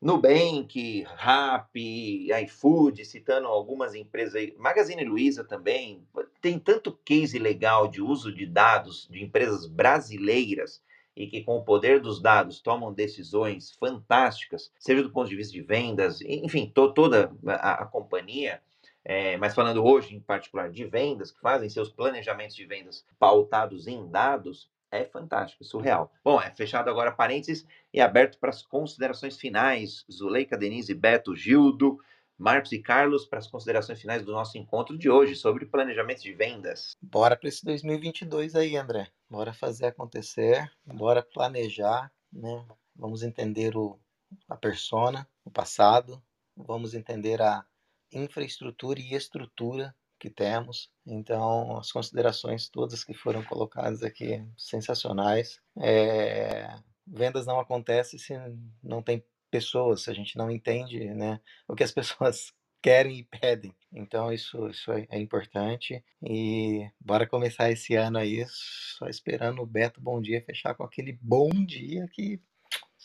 [0.00, 6.06] Nubank, Rappi, iFood, citando algumas empresas aí, Magazine Luiza também,
[6.40, 10.80] tem tanto case legal de uso de dados de empresas brasileiras
[11.16, 15.52] e que, com o poder dos dados, tomam decisões fantásticas, seja do ponto de vista
[15.52, 18.62] de vendas, enfim, to, toda a, a companhia,
[19.08, 23.86] é, mas falando hoje em particular de vendas, que fazem seus planejamentos de vendas pautados
[23.86, 26.12] em dados, é fantástico, surreal.
[26.22, 30.04] Bom, é fechado agora parênteses e aberto para as considerações finais.
[30.12, 31.98] Zuleika, Denise, Beto, Gildo,
[32.36, 36.34] Marcos e Carlos, para as considerações finais do nosso encontro de hoje sobre planejamento de
[36.34, 36.94] vendas.
[37.00, 39.08] Bora para esse 2022 aí, André.
[39.28, 42.62] Bora fazer acontecer, bora planejar, né?
[42.94, 43.98] Vamos entender o,
[44.46, 46.22] a persona, o passado,
[46.54, 47.64] vamos entender a
[48.12, 50.90] infraestrutura e estrutura que temos.
[51.06, 55.60] Então, as considerações todas que foram colocadas aqui, sensacionais.
[55.80, 56.68] É,
[57.06, 58.34] vendas não acontecem se
[58.82, 62.52] não tem pessoas, se a gente não entende né, o que as pessoas
[62.82, 63.74] querem e pedem.
[63.92, 66.02] Então, isso, isso é, é importante.
[66.22, 71.12] E bora começar esse ano aí, só esperando o Beto Bom Dia fechar com aquele
[71.20, 72.40] bom dia que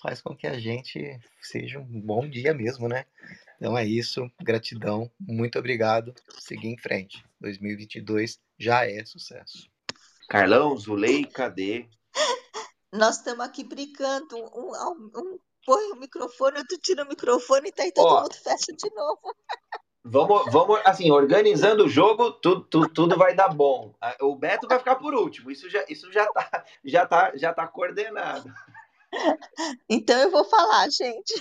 [0.04, 3.06] faz com que a gente seja um bom dia mesmo, né?
[3.56, 6.14] Então é isso, gratidão, muito obrigado.
[6.38, 7.24] Seguir em frente.
[7.40, 9.70] 2022 já é sucesso.
[10.30, 11.88] Carlão, Zulei, cadê?
[12.92, 14.36] Nós estamos aqui brincando.
[14.36, 14.72] Um,
[15.16, 18.74] um, põe o microfone, outro tira o microfone e tá aí todo Ó, mundo fecha
[18.74, 19.34] de novo.
[20.06, 23.96] Vamos, vamos, assim, organizando o jogo, tudo, tudo, tudo, vai dar bom.
[24.20, 25.50] O Beto vai ficar por último.
[25.50, 28.54] Isso já, isso já tá, já tá, já tá coordenado.
[29.90, 31.34] Então eu vou falar, gente.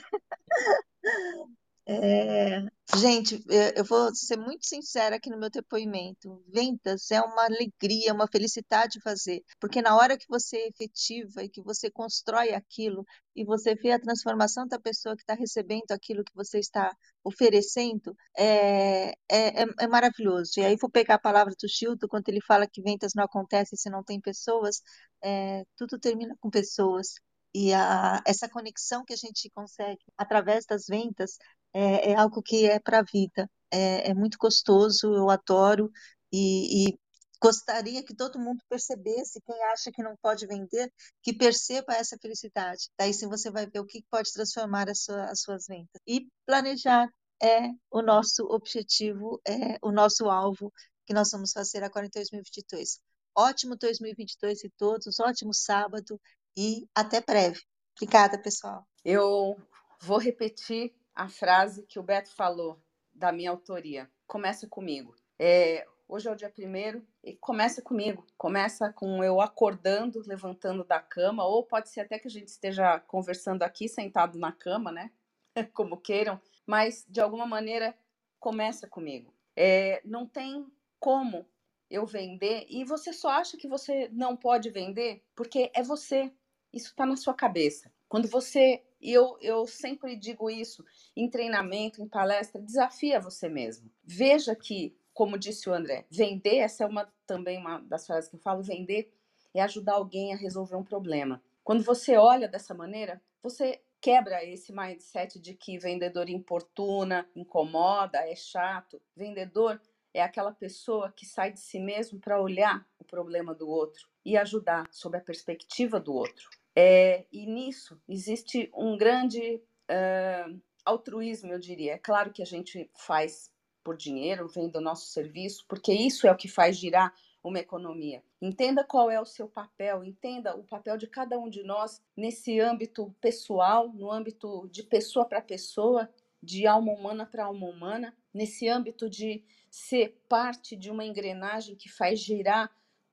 [1.85, 2.61] É,
[2.97, 3.43] gente,
[3.75, 6.43] eu vou ser muito sincera aqui no meu depoimento.
[6.49, 11.61] Vendas é uma alegria, uma felicidade fazer, porque na hora que você efetiva e que
[11.61, 13.05] você constrói aquilo
[13.35, 16.95] e você vê a transformação da pessoa que está recebendo aquilo que você está
[17.25, 20.53] oferecendo, é, é, é, é maravilhoso.
[20.59, 23.77] E aí vou pegar a palavra do Chilton, quando ele fala que vendas não acontecem
[23.77, 24.81] se não tem pessoas,
[25.23, 27.15] é, tudo termina com pessoas.
[27.55, 31.37] E a, essa conexão que a gente consegue através das vendas
[31.73, 33.49] é, é algo que é para a vida.
[33.71, 35.91] É, é, muito gostoso, eu adoro
[36.31, 36.99] e, e,
[37.43, 40.93] gostaria que todo mundo percebesse, quem acha que não pode vender,
[41.23, 42.89] que perceba essa felicidade.
[42.99, 46.01] Daí sim você vai ver o que pode transformar sua, as suas vendas.
[46.07, 47.09] E planejar
[47.43, 50.73] é o nosso objetivo, é o nosso alvo
[51.05, 53.01] que nós vamos fazer agora em 2022.
[53.37, 56.21] Ótimo 2022 e todos, ótimo sábado
[56.57, 57.61] e até breve.
[57.97, 58.87] Obrigada, pessoal.
[59.05, 59.57] Eu
[60.01, 62.81] vou repetir a frase que o Beto falou,
[63.13, 64.11] da minha autoria.
[64.27, 65.15] Começa comigo.
[65.39, 68.27] É, hoje é o dia primeiro e começa comigo.
[68.37, 72.99] Começa com eu acordando, levantando da cama, ou pode ser até que a gente esteja
[73.01, 75.11] conversando aqui, sentado na cama, né?
[75.75, 77.95] Como queiram, mas de alguma maneira
[78.41, 79.33] começa comigo.
[79.55, 80.67] É, não tem
[80.99, 81.47] como
[81.91, 86.33] eu vender e você só acha que você não pode vender porque é você.
[86.73, 87.93] Isso está na sua cabeça.
[88.09, 90.85] Quando você e eu, eu sempre digo isso
[91.17, 93.91] em treinamento, em palestra, desafia você mesmo.
[94.05, 98.37] Veja que, como disse o André, vender, essa é uma também uma das frases que
[98.37, 99.13] eu falo, vender
[99.53, 101.43] é ajudar alguém a resolver um problema.
[101.65, 108.37] Quando você olha dessa maneira, você quebra esse mindset de que vendedor importuna, incomoda, é
[108.37, 109.03] chato.
[109.17, 109.81] Vendedor
[110.15, 114.37] é aquela pessoa que sai de si mesmo para olhar o problema do outro e
[114.37, 116.49] ajudar sob a perspectiva do outro.
[116.75, 121.95] É, e nisso existe um grande uh, altruísmo, eu diria.
[121.95, 123.51] É claro que a gente faz
[123.85, 127.13] por dinheiro, vendo o nosso serviço, porque isso é o que faz girar
[127.43, 128.23] uma economia.
[128.41, 132.61] Entenda qual é o seu papel, entenda o papel de cada um de nós nesse
[132.61, 136.09] âmbito pessoal, no âmbito de pessoa para pessoa,
[136.41, 141.89] de alma humana para alma humana, nesse âmbito de ser parte de uma engrenagem que
[141.89, 142.71] faz girar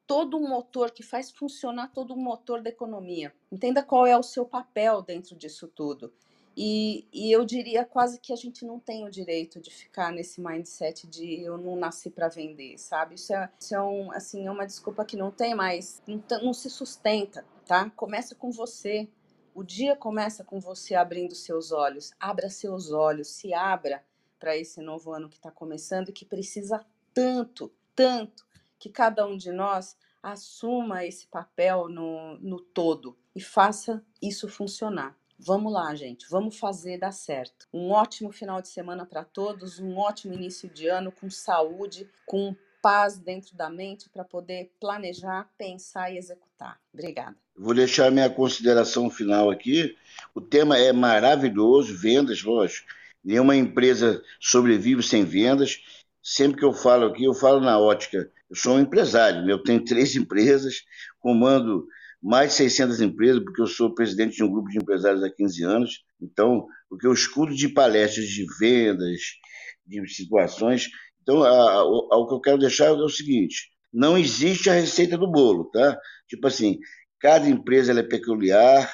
[0.09, 3.31] todo o motor, que faz funcionar todo o motor da economia.
[3.51, 6.11] Entenda qual é o seu papel dentro disso tudo.
[6.57, 10.41] E, e, eu diria quase que a gente não tem o direito de ficar nesse
[10.41, 13.15] mindset de eu não nasci para vender, sabe?
[13.15, 16.53] Isso é, isso é, um, assim, é uma desculpa que não tem mais, não, não
[16.55, 17.87] se sustenta, tá?
[17.91, 19.07] Começa com você.
[19.53, 22.13] O dia começa com você abrindo seus olhos.
[22.19, 24.03] Abra seus olhos, se abra
[24.39, 26.83] para esse novo ano que está começando e que precisa
[27.13, 28.48] tanto, tanto
[28.79, 35.15] que cada um de nós assuma esse papel no, no todo e faça isso funcionar.
[35.37, 37.67] Vamos lá, gente, vamos fazer dar certo.
[37.73, 42.53] Um ótimo final de semana para todos, um ótimo início de ano com saúde, com
[42.81, 46.79] paz dentro da mente para poder planejar, pensar e executar.
[46.93, 47.35] Obrigada.
[47.55, 49.97] Vou deixar minha consideração final aqui.
[50.33, 52.87] O tema é maravilhoso, vendas, lógico.
[53.23, 55.81] Nenhuma empresa sobrevive sem vendas.
[56.21, 59.83] Sempre que eu falo aqui, eu falo na ótica eu sou um empresário, eu tenho
[59.83, 60.75] três empresas,
[61.19, 61.85] comando
[62.21, 65.63] mais de 600 empresas, porque eu sou presidente de um grupo de empresários há 15
[65.63, 66.03] anos.
[66.21, 69.19] Então, o que eu escuto de palestras de vendas,
[69.85, 70.87] de situações.
[71.21, 75.65] Então, o que eu quero deixar é o seguinte: não existe a receita do bolo,
[75.71, 75.97] tá?
[76.27, 76.77] Tipo assim,
[77.19, 78.91] cada empresa é peculiar.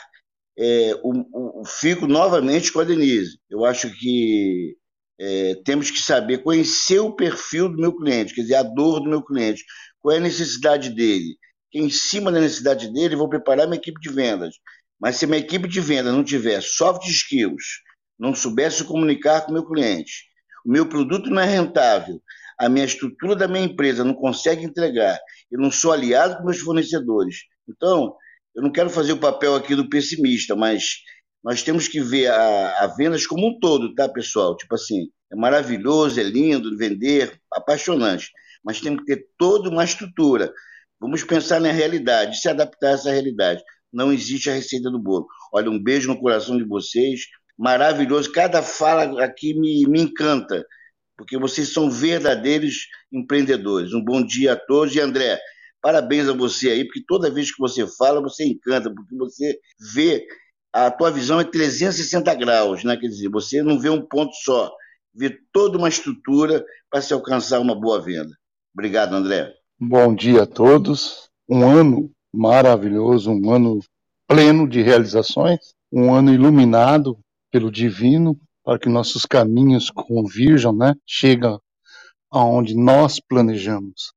[0.57, 3.37] É, o, o, fico novamente com a Denise.
[3.49, 4.77] Eu acho que
[5.19, 9.09] é, temos que saber conhecer o perfil do meu cliente, quer dizer, a dor do
[9.09, 9.63] meu cliente,
[10.01, 11.37] qual é a necessidade dele,
[11.73, 14.55] em cima da necessidade dele, vou preparar minha equipe de vendas.
[14.99, 17.81] Mas se minha equipe de vendas não tiver soft skills,
[18.17, 20.25] não souber se comunicar com o meu cliente,
[20.65, 22.21] o meu produto não é rentável,
[22.57, 25.19] a minha estrutura da minha empresa não consegue entregar,
[25.51, 27.39] eu não sou aliado com meus fornecedores.
[27.67, 28.15] Então,
[28.55, 31.01] eu não quero fazer o papel aqui do pessimista, mas
[31.45, 32.95] nós temos que ver a, a
[33.29, 34.57] como um todo, tá, pessoal?
[34.57, 38.31] Tipo assim, é maravilhoso, é lindo vender, apaixonante,
[38.63, 40.51] mas temos que ter toda uma estrutura.
[40.99, 43.61] Vamos pensar na realidade, se adaptar a essa realidade.
[43.93, 45.27] Não existe a receita do bolo.
[45.53, 47.21] Olha, um beijo no coração de vocês.
[47.55, 48.31] Maravilhoso.
[48.31, 50.65] Cada fala aqui me, me encanta,
[51.15, 53.93] porque vocês são verdadeiros empreendedores.
[53.93, 54.95] Um bom dia a todos.
[54.95, 55.39] E André,
[55.79, 59.59] parabéns a você aí, porque toda vez que você fala, você encanta, porque você
[59.93, 60.25] vê,
[60.75, 62.97] a tua visão é 360 graus, né?
[62.97, 64.69] Quer dizer, você não vê um ponto só,
[65.13, 68.35] vê toda uma estrutura para se alcançar uma boa venda.
[68.73, 69.53] Obrigado, André.
[69.79, 71.29] Bom dia a todos.
[71.49, 73.79] Um ano maravilhoso, um ano
[74.27, 75.59] pleno de realizações,
[75.89, 77.17] um ano iluminado
[77.49, 80.93] pelo divino, para que nossos caminhos convirjam, né?
[81.07, 81.57] Chegam
[82.29, 84.11] aonde nós planejamos.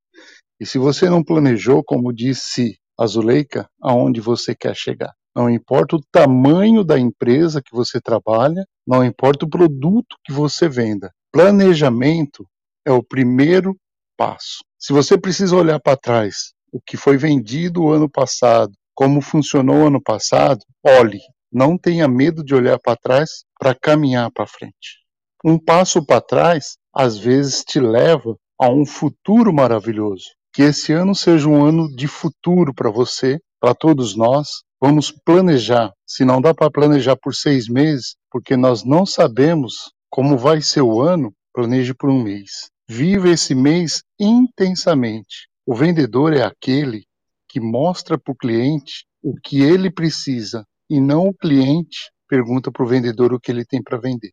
[0.59, 5.15] E se você não planejou, como disse a Zuleika, aonde você quer chegar.
[5.39, 10.69] Não importa o tamanho da empresa que você trabalha, não importa o produto que você
[10.69, 11.13] venda.
[11.31, 12.45] Planejamento
[12.85, 13.77] é o primeiro
[14.17, 14.65] passo.
[14.77, 19.77] Se você precisa olhar para trás, o que foi vendido o ano passado, como funcionou
[19.77, 21.21] o ano passado, olhe.
[21.53, 25.05] Não tenha medo de olhar para trás para caminhar para frente.
[25.45, 30.25] Um passo para trás, às vezes, te leva a um futuro maravilhoso.
[30.53, 34.63] Que esse ano seja um ano de futuro para você, para todos nós.
[34.81, 35.93] Vamos planejar.
[36.07, 40.83] Se não dá para planejar por seis meses, porque nós não sabemos como vai ser
[40.83, 42.71] o ano, planeje por um mês.
[42.89, 45.49] Viva esse mês intensamente.
[45.67, 47.05] O vendedor é aquele
[47.49, 52.85] que mostra para o cliente o que ele precisa e não o cliente pergunta para
[52.85, 54.33] o vendedor o que ele tem para vender.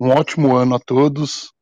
[0.00, 1.52] Um ótimo ano a todos.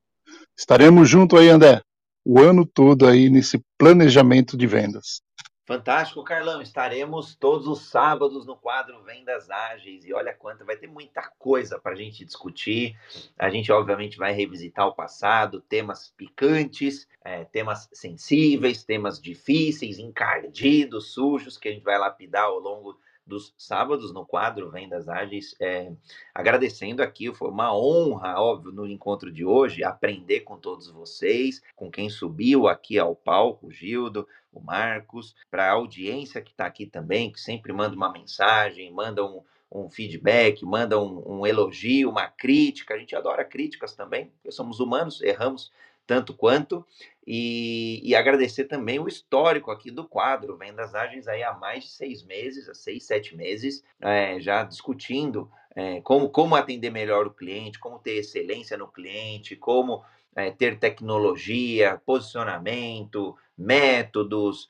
[0.56, 1.82] Estaremos junto aí, André,
[2.24, 5.22] o ano todo aí nesse planejamento de vendas.
[5.70, 6.60] Fantástico, Carlão.
[6.60, 11.78] Estaremos todos os sábados no quadro Vendas Ágeis e olha quanta, vai ter muita coisa
[11.78, 12.98] para a gente discutir.
[13.38, 21.12] A gente, obviamente, vai revisitar o passado, temas picantes, é, temas sensíveis, temas difíceis, encardidos,
[21.12, 22.98] sujos, que a gente vai lapidar ao longo
[23.30, 25.54] dos sábados no quadro Vendas Ágeis.
[25.60, 25.92] É,
[26.34, 31.90] agradecendo aqui, foi uma honra, óbvio, no encontro de hoje, aprender com todos vocês, com
[31.90, 36.84] quem subiu aqui ao palco, o Gildo, o Marcos, para a audiência que está aqui
[36.84, 42.26] também, que sempre manda uma mensagem, manda um, um feedback, manda um, um, elogio, uma
[42.26, 42.94] crítica.
[42.94, 45.70] A gente adora críticas também, porque somos humanos, erramos
[46.10, 46.84] tanto quanto.
[47.24, 51.90] E, e, agradecer também o histórico aqui do quadro, Vendas Ágeis aí há mais de
[51.90, 57.30] seis meses, há seis, sete meses, é, já discutindo é, como, como atender melhor o
[57.30, 60.02] cliente, como ter excelência no cliente, como
[60.34, 64.68] é, ter tecnologia, posicionamento, métodos.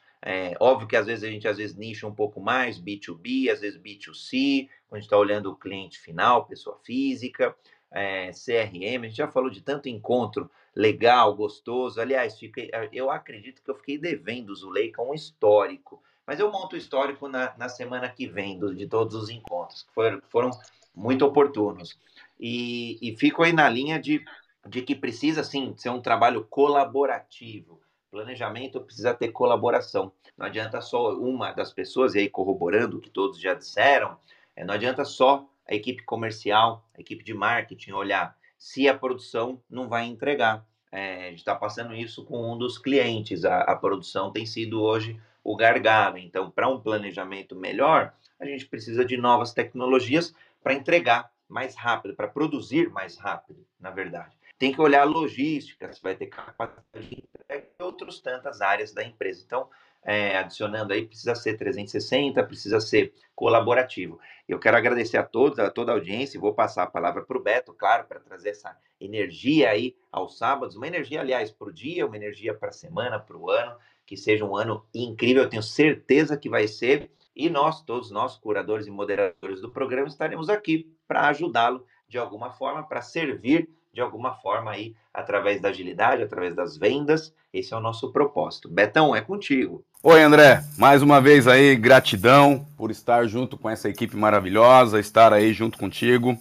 [0.61, 3.81] Óbvio que às vezes a gente às vezes nicha um pouco mais B2B, às vezes
[3.81, 7.57] B2C, quando a gente está olhando o cliente final, pessoa física,
[7.91, 12.01] é, CRM, a gente já falou de tanto encontro legal, gostoso.
[12.01, 16.03] Aliás, fiquei, eu acredito que eu fiquei devendo, Zuleika, um histórico.
[16.27, 19.83] Mas eu monto o histórico na, na semana que vem do, de todos os encontros,
[19.83, 20.51] que foram, foram
[20.95, 21.99] muito oportunos.
[22.39, 24.25] E, e fico aí na linha de
[24.67, 27.81] de que precisa sim ser um trabalho colaborativo.
[28.11, 30.13] Planejamento precisa ter colaboração.
[30.37, 34.17] Não adianta só uma das pessoas, e aí corroborando o que todos já disseram,
[34.57, 39.63] é, não adianta só a equipe comercial, a equipe de marketing olhar se a produção
[39.71, 40.67] não vai entregar.
[40.93, 43.45] É, a gente está passando isso com um dos clientes.
[43.45, 46.19] A, a produção tem sido hoje o gargalo.
[46.19, 52.15] Então, para um planejamento melhor, a gente precisa de novas tecnologias para entregar mais rápido,
[52.15, 57.09] para produzir mais rápido, na verdade tem que olhar a logística, se vai ter capacidade
[57.09, 59.43] de entrega e outras tantas áreas da empresa.
[59.43, 59.71] Então,
[60.03, 64.19] é, adicionando aí, precisa ser 360, precisa ser colaborativo.
[64.49, 67.37] Eu quero agradecer a todos, a toda a audiência, e vou passar a palavra para
[67.37, 71.73] o Beto, claro, para trazer essa energia aí aos sábados, uma energia, aliás, para o
[71.73, 75.49] dia, uma energia para a semana, para o ano, que seja um ano incrível, eu
[75.49, 80.51] tenho certeza que vai ser, E nós, todos nós, curadores e moderadores do programa, estaremos
[80.51, 86.23] aqui para ajudá-lo de alguma forma, para servir de alguma forma aí, através da agilidade,
[86.23, 87.33] através das vendas.
[87.53, 88.69] Esse é o nosso propósito.
[88.69, 89.85] Betão, é contigo.
[90.03, 90.65] Oi, André.
[90.79, 95.77] Mais uma vez aí, gratidão por estar junto com essa equipe maravilhosa, estar aí junto
[95.77, 96.39] contigo.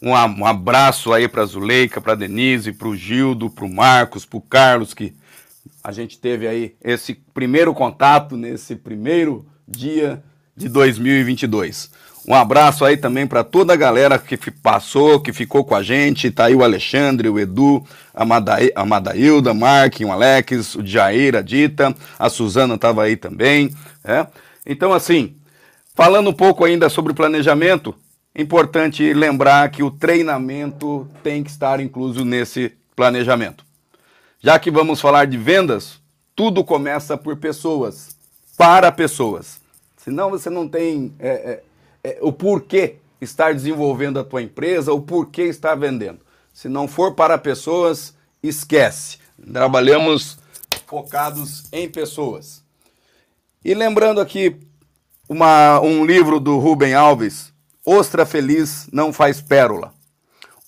[0.00, 4.38] Um, abraço aí para a Zuleika, para Denise, para o Gildo, para o Marcos, para
[4.38, 5.12] o Carlos, que
[5.82, 10.22] a gente teve aí esse primeiro contato nesse primeiro dia
[10.56, 11.90] de 2022.
[12.26, 16.30] Um abraço aí também para toda a galera que passou, que ficou com a gente.
[16.30, 17.84] Tá aí o Alexandre, o Edu,
[18.14, 23.16] a, Madaí, a Madailda, Mark, o Alex, o Jair, a Dita, a Suzana estava aí
[23.16, 23.74] também.
[24.04, 24.26] É?
[24.66, 25.36] Então, assim,
[25.94, 27.94] falando um pouco ainda sobre planejamento,
[28.36, 33.64] importante lembrar que o treinamento tem que estar incluso nesse planejamento.
[34.40, 35.98] Já que vamos falar de vendas,
[36.36, 38.16] tudo começa por pessoas,
[38.56, 39.60] para pessoas.
[39.96, 41.62] Senão você não tem é, é,
[42.02, 46.20] é, o porquê estar desenvolvendo a tua empresa, o porquê estar vendendo.
[46.52, 49.18] Se não for para pessoas, esquece.
[49.52, 50.38] Trabalhamos
[50.86, 52.64] focados em pessoas.
[53.64, 54.56] E lembrando aqui
[55.28, 57.52] uma, um livro do Rubem Alves,
[57.84, 59.92] Ostra Feliz não faz pérola.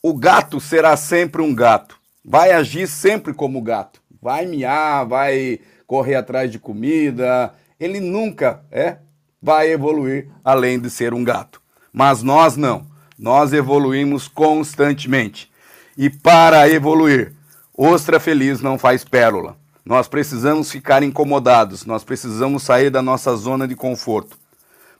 [0.02, 1.98] O gato será sempre um gato.
[2.24, 4.00] Vai agir sempre como gato.
[4.20, 7.54] Vai miar, vai correr atrás de comida.
[7.78, 8.98] Ele nunca é
[9.40, 11.60] vai evoluir além de ser um gato.
[11.92, 12.86] Mas nós não.
[13.18, 15.50] Nós evoluímos constantemente.
[15.96, 17.34] E para evoluir,
[17.76, 19.56] ostra feliz não faz pérola.
[19.84, 24.38] Nós precisamos ficar incomodados, nós precisamos sair da nossa zona de conforto.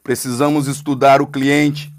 [0.03, 1.93] Precisamos estudar o cliente,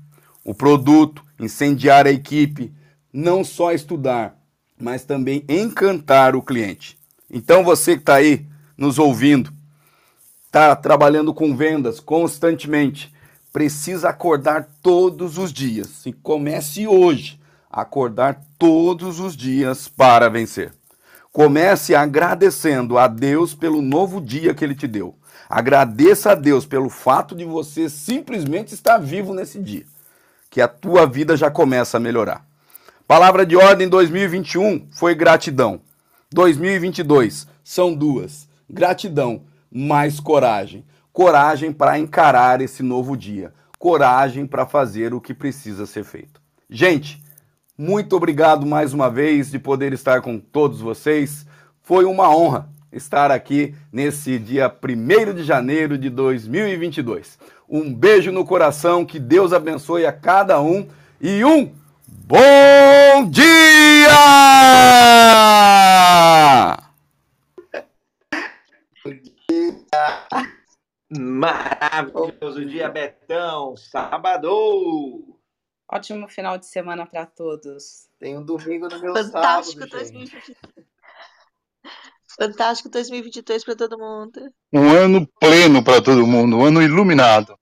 [0.43, 2.73] o produto, incendiar a equipe,
[3.13, 4.35] não só estudar,
[4.80, 6.97] mas também encantar o cliente.
[7.30, 8.45] Então você que está aí
[8.77, 9.53] nos ouvindo,
[10.52, 13.10] está trabalhando com vendas constantemente,
[13.53, 16.06] precisa acordar todos os dias.
[16.06, 17.40] E comece hoje
[17.72, 20.73] a acordar todos os dias para vencer.
[21.32, 25.15] Comece agradecendo a Deus pelo novo dia que Ele te deu.
[25.49, 29.86] Agradeça a Deus pelo fato de você simplesmente estar vivo nesse dia,
[30.49, 32.45] que a tua vida já começa a melhorar.
[33.07, 35.80] Palavra de ordem 2021 foi gratidão.
[36.30, 40.85] 2022 são duas: gratidão mais coragem.
[41.14, 43.53] Coragem para encarar esse novo dia.
[43.80, 46.41] Coragem para fazer o que precisa ser feito.
[46.69, 47.22] Gente,
[47.77, 51.45] muito obrigado mais uma vez de poder estar com todos vocês.
[51.81, 57.39] Foi uma honra estar aqui nesse dia 1 de janeiro de 2022.
[57.69, 60.88] Um beijo no coração, que Deus abençoe a cada um
[61.19, 61.72] e um
[62.07, 64.11] bom dia!
[71.17, 73.75] Maravilhoso dia, Betão.
[73.75, 75.38] Sábado.
[75.91, 78.07] Ótimo final de semana para todos.
[78.17, 80.31] Tem um domingo no meu Fantástico sábado, gente.
[80.31, 80.57] 2023.
[82.39, 84.53] Fantástico 2023 para todo mundo.
[84.71, 87.57] Um ano pleno para todo mundo, um ano iluminado.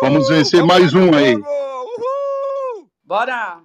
[0.00, 1.36] Vamos vencer mais um aí.
[3.04, 3.62] Bora!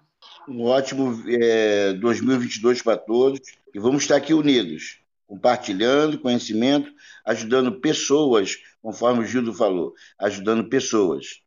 [0.48, 3.42] Um ótimo é, 2022 para todos
[3.74, 6.92] e vamos estar aqui unidos, compartilhando conhecimento,
[7.26, 11.42] ajudando pessoas, conforme o Gildo falou, ajudando pessoas.